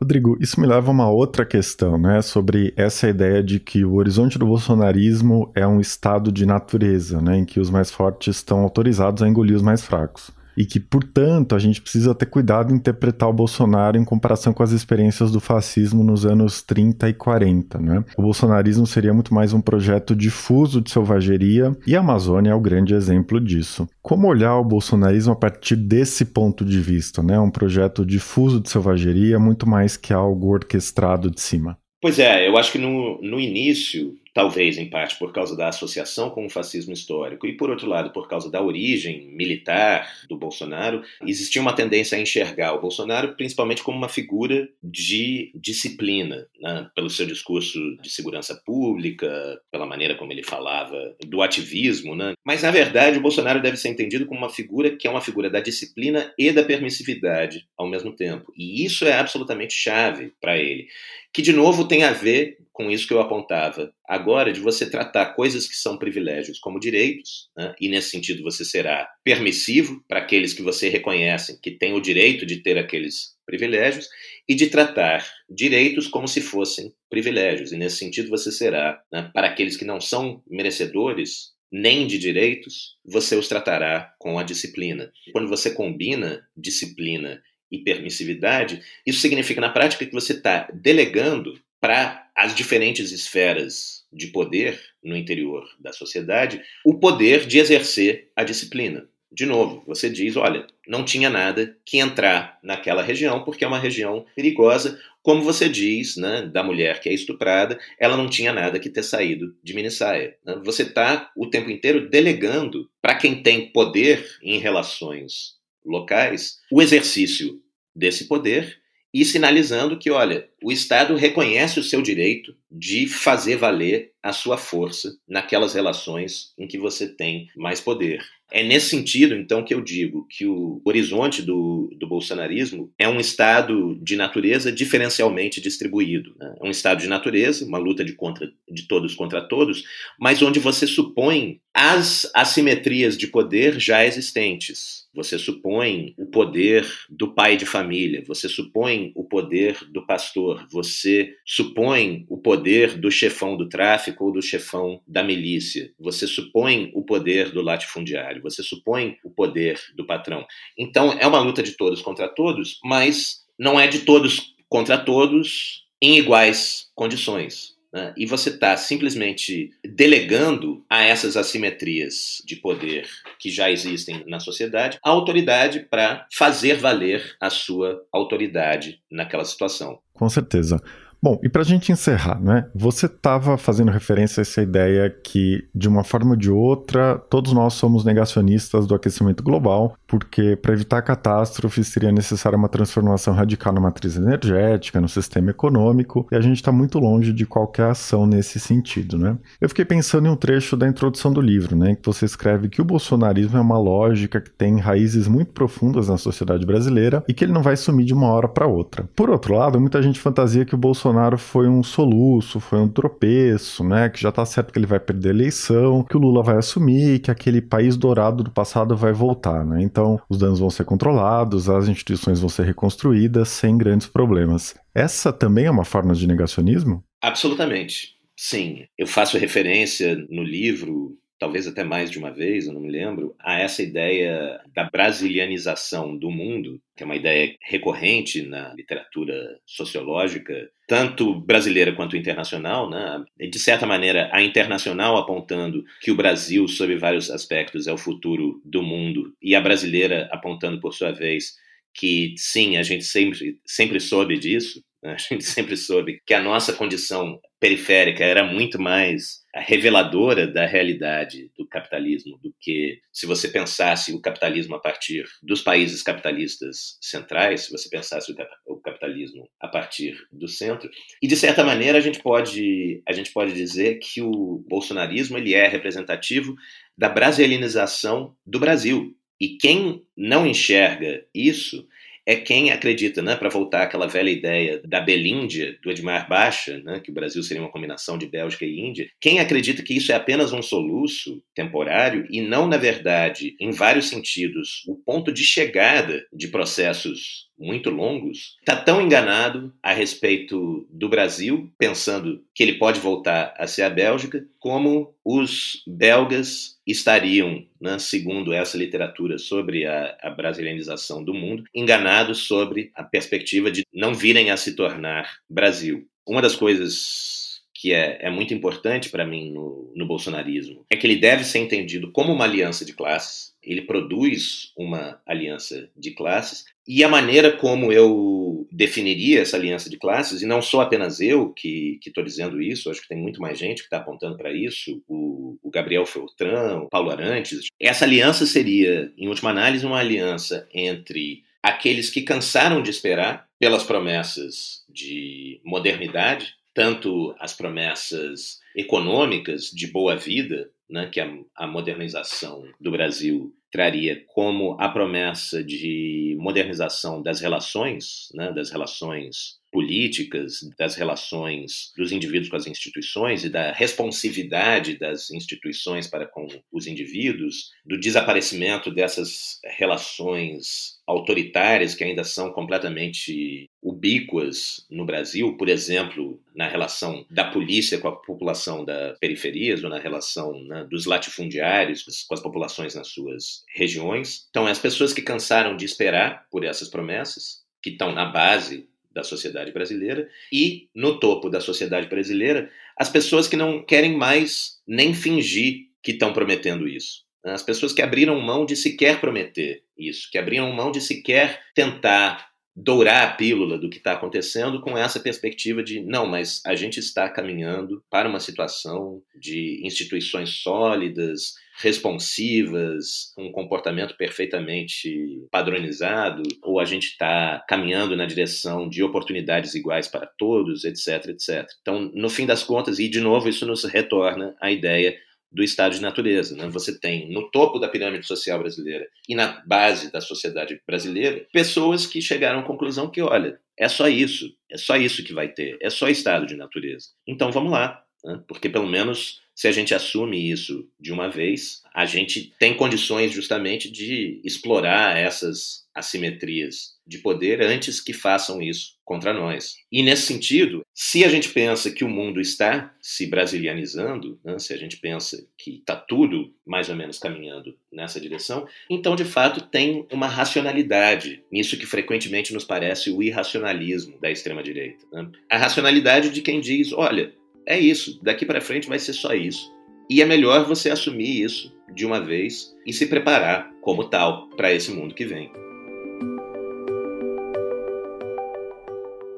[0.00, 3.94] Rodrigo, isso me leva a uma outra questão, né, sobre essa ideia de que o
[3.94, 8.60] horizonte do bolsonarismo é um estado de natureza, né, em que os mais fortes estão
[8.60, 12.76] autorizados a engolir os mais fracos e que, portanto, a gente precisa ter cuidado em
[12.76, 17.78] interpretar o Bolsonaro em comparação com as experiências do fascismo nos anos 30 e 40.
[17.78, 18.04] Né?
[18.16, 22.60] O bolsonarismo seria muito mais um projeto difuso de selvageria e a Amazônia é o
[22.60, 23.88] grande exemplo disso.
[24.02, 27.22] Como olhar o bolsonarismo a partir desse ponto de vista?
[27.22, 27.38] Né?
[27.38, 31.76] Um projeto difuso de selvageria muito mais que algo orquestrado de cima.
[32.00, 36.28] Pois é, eu acho que no, no início talvez em parte por causa da associação
[36.28, 41.02] com o fascismo histórico e, por outro lado, por causa da origem militar do Bolsonaro,
[41.24, 46.90] existia uma tendência a enxergar o Bolsonaro principalmente como uma figura de disciplina, né?
[46.94, 52.16] pelo seu discurso de segurança pública, pela maneira como ele falava do ativismo.
[52.16, 52.34] Né?
[52.44, 55.48] Mas, na verdade, o Bolsonaro deve ser entendido como uma figura que é uma figura
[55.48, 58.52] da disciplina e da permissividade ao mesmo tempo.
[58.56, 60.88] E isso é absolutamente chave para ele.
[61.34, 65.34] Que, de novo, tem a ver com isso que eu apontava agora, de você tratar
[65.34, 67.74] coisas que são privilégios como direitos, né?
[67.80, 72.44] e nesse sentido você será permissivo para aqueles que você reconhece que têm o direito
[72.44, 74.08] de ter aqueles privilégios,
[74.48, 79.48] e de tratar direitos como se fossem privilégios, e nesse sentido você será, né, para
[79.48, 85.10] aqueles que não são merecedores nem de direitos, você os tratará com a disciplina.
[85.32, 92.30] Quando você combina disciplina e permissividade, isso significa na prática que você está delegando para
[92.34, 99.06] as diferentes esferas de poder no interior da sociedade o poder de exercer a disciplina.
[99.30, 103.78] De novo, você diz: olha, não tinha nada que entrar naquela região porque é uma
[103.78, 104.98] região perigosa.
[105.22, 109.02] Como você diz, né, da mulher que é estuprada, ela não tinha nada que ter
[109.02, 110.36] saído de minissaia.
[110.44, 110.60] Né?
[110.62, 115.54] Você está o tempo inteiro delegando para quem tem poder em relações
[115.84, 117.60] locais o exercício
[117.94, 118.80] desse poder
[119.12, 124.56] e sinalizando que, olha, o Estado reconhece o seu direito de fazer valer a sua
[124.56, 128.24] força naquelas relações em que você tem mais poder.
[128.50, 133.18] É nesse sentido, então, que eu digo que o horizonte do, do bolsonarismo é um
[133.18, 136.34] estado de natureza diferencialmente distribuído.
[136.38, 136.54] Né?
[136.62, 139.82] É um estado de natureza, uma luta de, contra, de todos contra todos,
[140.18, 145.08] mas onde você supõe as assimetrias de poder já existentes.
[145.12, 151.34] Você supõe o poder do pai de família, você supõe o poder do pastor, você
[151.44, 157.02] supõe o poder do chefão do tráfico ou do chefão da milícia, você supõe o
[157.02, 160.46] poder do latifundiário você supõe o poder do patrão.
[160.78, 165.84] Então é uma luta de todos contra todos, mas não é de todos contra todos
[166.00, 167.73] em iguais condições.
[167.94, 168.12] Né?
[168.16, 173.06] E você está simplesmente delegando a essas assimetrias de poder
[173.38, 180.00] que já existem na sociedade a autoridade para fazer valer a sua autoridade naquela situação.
[180.12, 180.82] Com certeza.
[181.24, 182.66] Bom, e para a gente encerrar, né?
[182.74, 187.50] Você estava fazendo referência a essa ideia que, de uma forma ou de outra, todos
[187.54, 193.72] nós somos negacionistas do aquecimento global, porque para evitar catástrofes seria necessária uma transformação radical
[193.72, 198.26] na matriz energética, no sistema econômico, e a gente está muito longe de qualquer ação
[198.26, 199.38] nesse sentido, né?
[199.58, 201.94] Eu fiquei pensando em um trecho da introdução do livro, né?
[201.94, 206.18] Que você escreve que o bolsonarismo é uma lógica que tem raízes muito profundas na
[206.18, 209.08] sociedade brasileira e que ele não vai sumir de uma hora para outra.
[209.16, 212.88] Por outro lado, muita gente fantasia que o Bolsonaro Bolsonaro foi um soluço, foi um
[212.88, 214.08] tropeço, né?
[214.08, 217.20] Que já tá certo que ele vai perder a eleição, que o Lula vai assumir,
[217.20, 219.80] que aquele país dourado do passado vai voltar, né?
[219.80, 224.74] Então, os danos vão ser controlados, as instituições vão ser reconstruídas sem grandes problemas.
[224.92, 227.04] Essa também é uma forma de negacionismo?
[227.22, 228.14] Absolutamente.
[228.36, 228.84] Sim.
[228.98, 233.36] Eu faço referência no livro talvez até mais de uma vez, eu não me lembro,
[233.38, 240.70] a essa ideia da brasilianização do mundo, que é uma ideia recorrente na literatura sociológica,
[240.88, 243.22] tanto brasileira quanto internacional, né?
[243.38, 248.62] de certa maneira, a internacional apontando que o Brasil, sob vários aspectos, é o futuro
[248.64, 251.56] do mundo, e a brasileira apontando, por sua vez,
[251.92, 255.12] que sim, a gente sempre, sempre soube disso, né?
[255.14, 261.50] a gente sempre soube que a nossa condição periférica era muito mais reveladora da realidade
[261.56, 267.62] do capitalismo do que se você pensasse o capitalismo a partir dos países capitalistas centrais,
[267.62, 268.30] se você pensasse
[268.66, 270.90] o capitalismo a partir do centro.
[271.22, 275.54] E de certa maneira a gente pode a gente pode dizer que o bolsonarismo ele
[275.54, 276.54] é representativo
[276.98, 279.16] da brasilianização do Brasil.
[279.40, 281.88] E quem não enxerga isso
[282.26, 287.00] é quem acredita, né, para voltar àquela velha ideia da Belíndia, do Edmar Baixa, né,
[287.00, 290.14] que o Brasil seria uma combinação de Bélgica e Índia, quem acredita que isso é
[290.14, 296.24] apenas um soluço temporário e não, na verdade, em vários sentidos, o ponto de chegada
[296.32, 303.00] de processos muito longos, está tão enganado a respeito do Brasil, pensando que ele pode
[303.00, 310.16] voltar a ser a Bélgica, como os belgas estariam, né, segundo essa literatura sobre a,
[310.20, 316.06] a brasilianização do mundo, enganados sobre a perspectiva de não virem a se tornar Brasil.
[316.26, 317.53] Uma das coisas
[317.84, 321.58] que é, é muito importante para mim no, no bolsonarismo é que ele deve ser
[321.58, 327.52] entendido como uma aliança de classes, ele produz uma aliança de classes e a maneira
[327.52, 332.60] como eu definiria essa aliança de classes, e não sou apenas eu que estou dizendo
[332.60, 336.06] isso, acho que tem muito mais gente que está apontando para isso, o, o, Gabriel
[336.06, 337.68] Feltran, o Paulo Arantes.
[337.78, 343.84] Essa aliança seria, em última análise, uma aliança entre aqueles que cansaram de esperar pelas
[343.84, 352.64] promessas de modernidade, tanto as promessas econômicas de boa vida, né, que a, a modernização
[352.80, 360.94] do Brasil traria como a promessa de modernização das relações, né, das relações políticas, das
[360.94, 367.72] relações dos indivíduos com as instituições e da responsividade das instituições para com os indivíduos,
[367.84, 376.68] do desaparecimento dessas relações autoritárias que ainda são completamente ubíquas no Brasil, por exemplo, na
[376.68, 382.34] relação da polícia com a população das periferias ou na relação né, dos latifundiários com
[382.34, 384.46] as populações nas suas regiões.
[384.50, 389.22] Então, as pessoas que cansaram de esperar por essas promessas, que estão na base da
[389.22, 395.14] sociedade brasileira e no topo da sociedade brasileira as pessoas que não querem mais nem
[395.14, 397.24] fingir que estão prometendo isso.
[397.44, 402.53] As pessoas que abriram mão de sequer prometer isso, que abriram mão de sequer tentar
[402.76, 406.98] dourar a pílula do que está acontecendo com essa perspectiva de não, mas a gente
[406.98, 416.84] está caminhando para uma situação de instituições sólidas, responsivas, um comportamento perfeitamente padronizado, ou a
[416.84, 421.66] gente está caminhando na direção de oportunidades iguais para todos, etc, etc.
[421.80, 425.16] Então, no fim das contas, e de novo isso nos retorna à ideia
[425.54, 426.56] do estado de natureza.
[426.56, 426.68] Né?
[426.68, 432.06] Você tem no topo da pirâmide social brasileira e na base da sociedade brasileira pessoas
[432.06, 435.78] que chegaram à conclusão que, olha, é só isso, é só isso que vai ter,
[435.80, 437.06] é só estado de natureza.
[437.26, 438.42] Então vamos lá, né?
[438.48, 443.32] porque pelo menos se a gente assume isso de uma vez, a gente tem condições
[443.32, 449.76] justamente de explorar essas assimetrias de poder antes que façam isso contra nós.
[449.92, 454.72] E nesse sentido, se a gente pensa que o mundo está se brasilianizando, né, se
[454.72, 459.60] a gente pensa que está tudo mais ou menos caminhando nessa direção, então de fato
[459.60, 465.04] tem uma racionalidade nisso que frequentemente nos parece o irracionalismo da extrema direita.
[465.12, 465.30] Né?
[465.50, 467.32] A racionalidade de quem diz, olha,
[467.66, 469.72] é isso, daqui para frente vai ser só isso.
[470.08, 474.72] E é melhor você assumir isso de uma vez e se preparar como tal para
[474.72, 475.50] esse mundo que vem.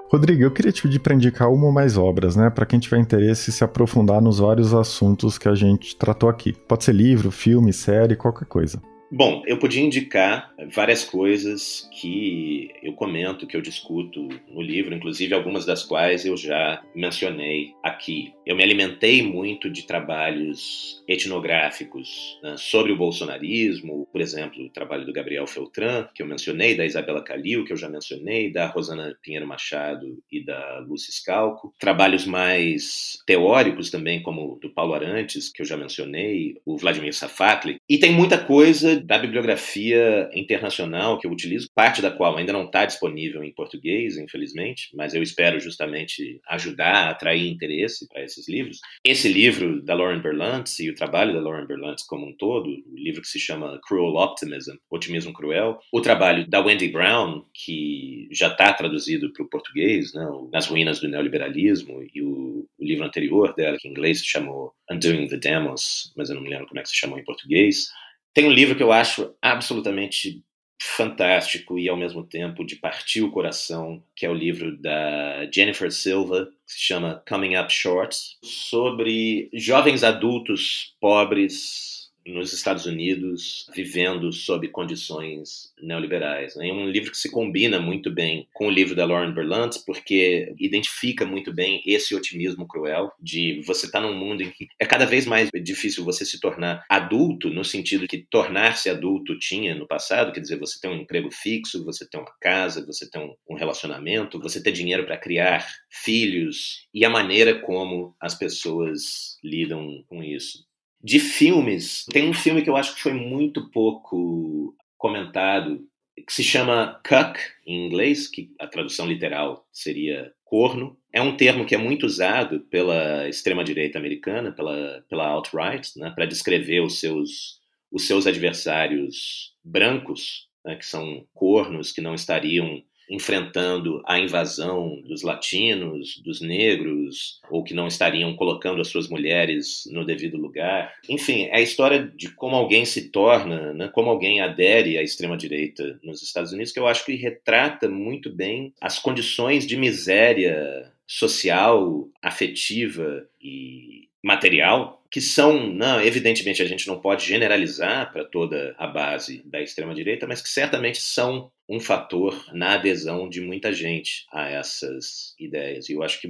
[0.09, 2.99] Rodrigo, eu queria te pedir para indicar uma ou mais obras, né, para quem tiver
[2.99, 6.53] interesse se aprofundar nos vários assuntos que a gente tratou aqui.
[6.53, 8.81] Pode ser livro, filme, série, qualquer coisa.
[9.11, 15.33] Bom, eu podia indicar várias coisas que eu comento, que eu discuto no livro, inclusive
[15.33, 18.33] algumas das quais eu já mencionei aqui.
[18.45, 25.07] Eu me alimentei muito de trabalhos etnográficos né, sobre o bolsonarismo, por exemplo, o trabalho
[25.07, 29.17] do Gabriel Feltran, que eu mencionei, da Isabela Calil, que eu já mencionei, da Rosana
[29.23, 31.73] Pinheiro Machado e da Lúcia Scalco.
[31.79, 37.77] Trabalhos mais teóricos também, como do Paulo Arantes, que eu já mencionei, o Vladimir Safatli.
[37.89, 42.65] E tem muita coisa da bibliografia internacional que eu utilizo, parte da qual ainda não
[42.65, 48.49] está disponível em português, infelizmente, mas eu espero justamente ajudar a atrair interesse para esses
[48.49, 48.81] livros.
[49.05, 52.97] Esse livro da Lauren Berlantz e o trabalho da Lauren Berlantz como um todo, o
[52.97, 58.49] livro que se chama Cruel Optimism, Otimismo Cruel, o trabalho da Wendy Brown, que já
[58.49, 63.55] está traduzido para o português, né, Nas Ruínas do Neoliberalismo, e o, o livro anterior
[63.55, 66.81] dela, que em inglês se chamou Undoing the Demos, mas eu não me lembro como
[66.81, 67.89] é que se chamou em português.
[68.37, 70.45] Tem um livro que eu acho absolutamente
[70.79, 75.91] fantástico e ao mesmo tempo de partir o coração, que é o livro da Jennifer
[75.91, 78.15] Silva, que se chama Coming Up Short,
[78.45, 81.96] sobre jovens adultos pobres
[82.27, 86.57] nos Estados Unidos, vivendo sob condições neoliberais.
[86.57, 90.55] É um livro que se combina muito bem com o livro da Lauren Berlant, porque
[90.59, 94.87] identifica muito bem esse otimismo cruel de você estar tá num mundo em que é
[94.87, 99.87] cada vez mais difícil você se tornar adulto, no sentido que tornar-se adulto tinha no
[99.87, 103.55] passado, quer dizer, você tem um emprego fixo, você tem uma casa, você tem um
[103.55, 110.23] relacionamento, você ter dinheiro para criar filhos e a maneira como as pessoas lidam com
[110.23, 110.66] isso.
[111.07, 115.87] De filmes, tem um filme que eu acho que foi muito pouco comentado,
[116.27, 120.99] que se chama cuck, em inglês, que a tradução literal seria corno.
[121.13, 126.27] É um termo que é muito usado pela extrema-direita americana, pela, pela alt-right, né, para
[126.27, 134.03] descrever os seus, os seus adversários brancos, né, que são cornos, que não estariam enfrentando
[134.07, 140.05] a invasão dos latinos, dos negros, ou que não estariam colocando as suas mulheres no
[140.05, 140.95] devido lugar.
[141.09, 145.99] Enfim, é a história de como alguém se torna, né, como alguém adere à extrema-direita
[146.03, 152.09] nos Estados Unidos, que eu acho que retrata muito bem as condições de miséria social,
[152.23, 158.87] afetiva e material que são, não, evidentemente a gente não pode generalizar para toda a
[158.87, 164.27] base da extrema direita, mas que certamente são um fator na adesão de muita gente
[164.33, 165.89] a essas ideias.
[165.89, 166.29] E eu acho que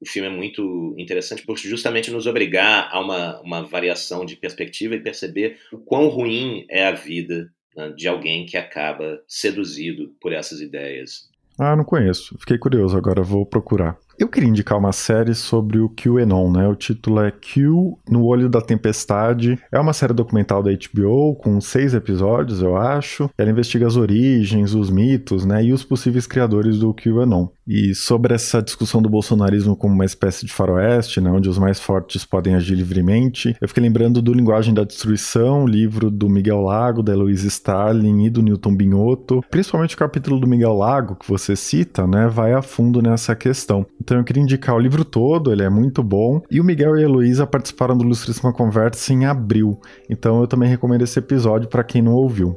[0.00, 4.94] o filme é muito interessante por justamente nos obrigar a uma, uma variação de perspectiva
[4.94, 10.32] e perceber o quão ruim é a vida né, de alguém que acaba seduzido por
[10.32, 11.28] essas ideias.
[11.58, 12.36] Ah, não conheço.
[12.38, 13.98] Fiquei curioso, agora vou procurar.
[14.18, 16.66] Eu queria indicar uma série sobre o QAnon, né?
[16.66, 19.58] O título é Q no Olho da Tempestade.
[19.70, 23.28] É uma série documental da HBO com seis episódios, eu acho.
[23.36, 25.62] Ela investiga as origens, os mitos, né?
[25.64, 27.48] E os possíveis criadores do QAnon.
[27.68, 31.30] E sobre essa discussão do bolsonarismo como uma espécie de faroeste, né?
[31.30, 33.54] Onde os mais fortes podem agir livremente.
[33.60, 38.30] Eu fiquei lembrando do Linguagem da Destruição, livro do Miguel Lago, da Heloísa Starling e
[38.30, 39.44] do Newton Binotto.
[39.50, 42.28] Principalmente o capítulo do Miguel Lago, que você cita, né?
[42.28, 43.84] Vai a fundo nessa questão.
[44.06, 46.40] Então eu queria indicar o livro todo, ele é muito bom.
[46.48, 49.80] E o Miguel e a Heloísa participaram do Ilustríssima Conversa em abril.
[50.08, 52.54] Então eu também recomendo esse episódio para quem não ouviu.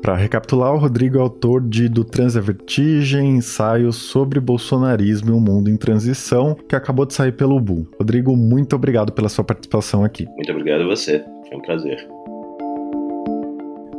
[0.00, 5.32] Para recapitular, o Rodrigo é autor de Do Trans a Vertigem, ensaio sobre bolsonarismo e
[5.32, 7.86] o mundo em transição, que acabou de sair pelo Bull.
[7.98, 10.24] Rodrigo, muito obrigado pela sua participação aqui.
[10.36, 12.08] Muito obrigado a você, foi um prazer.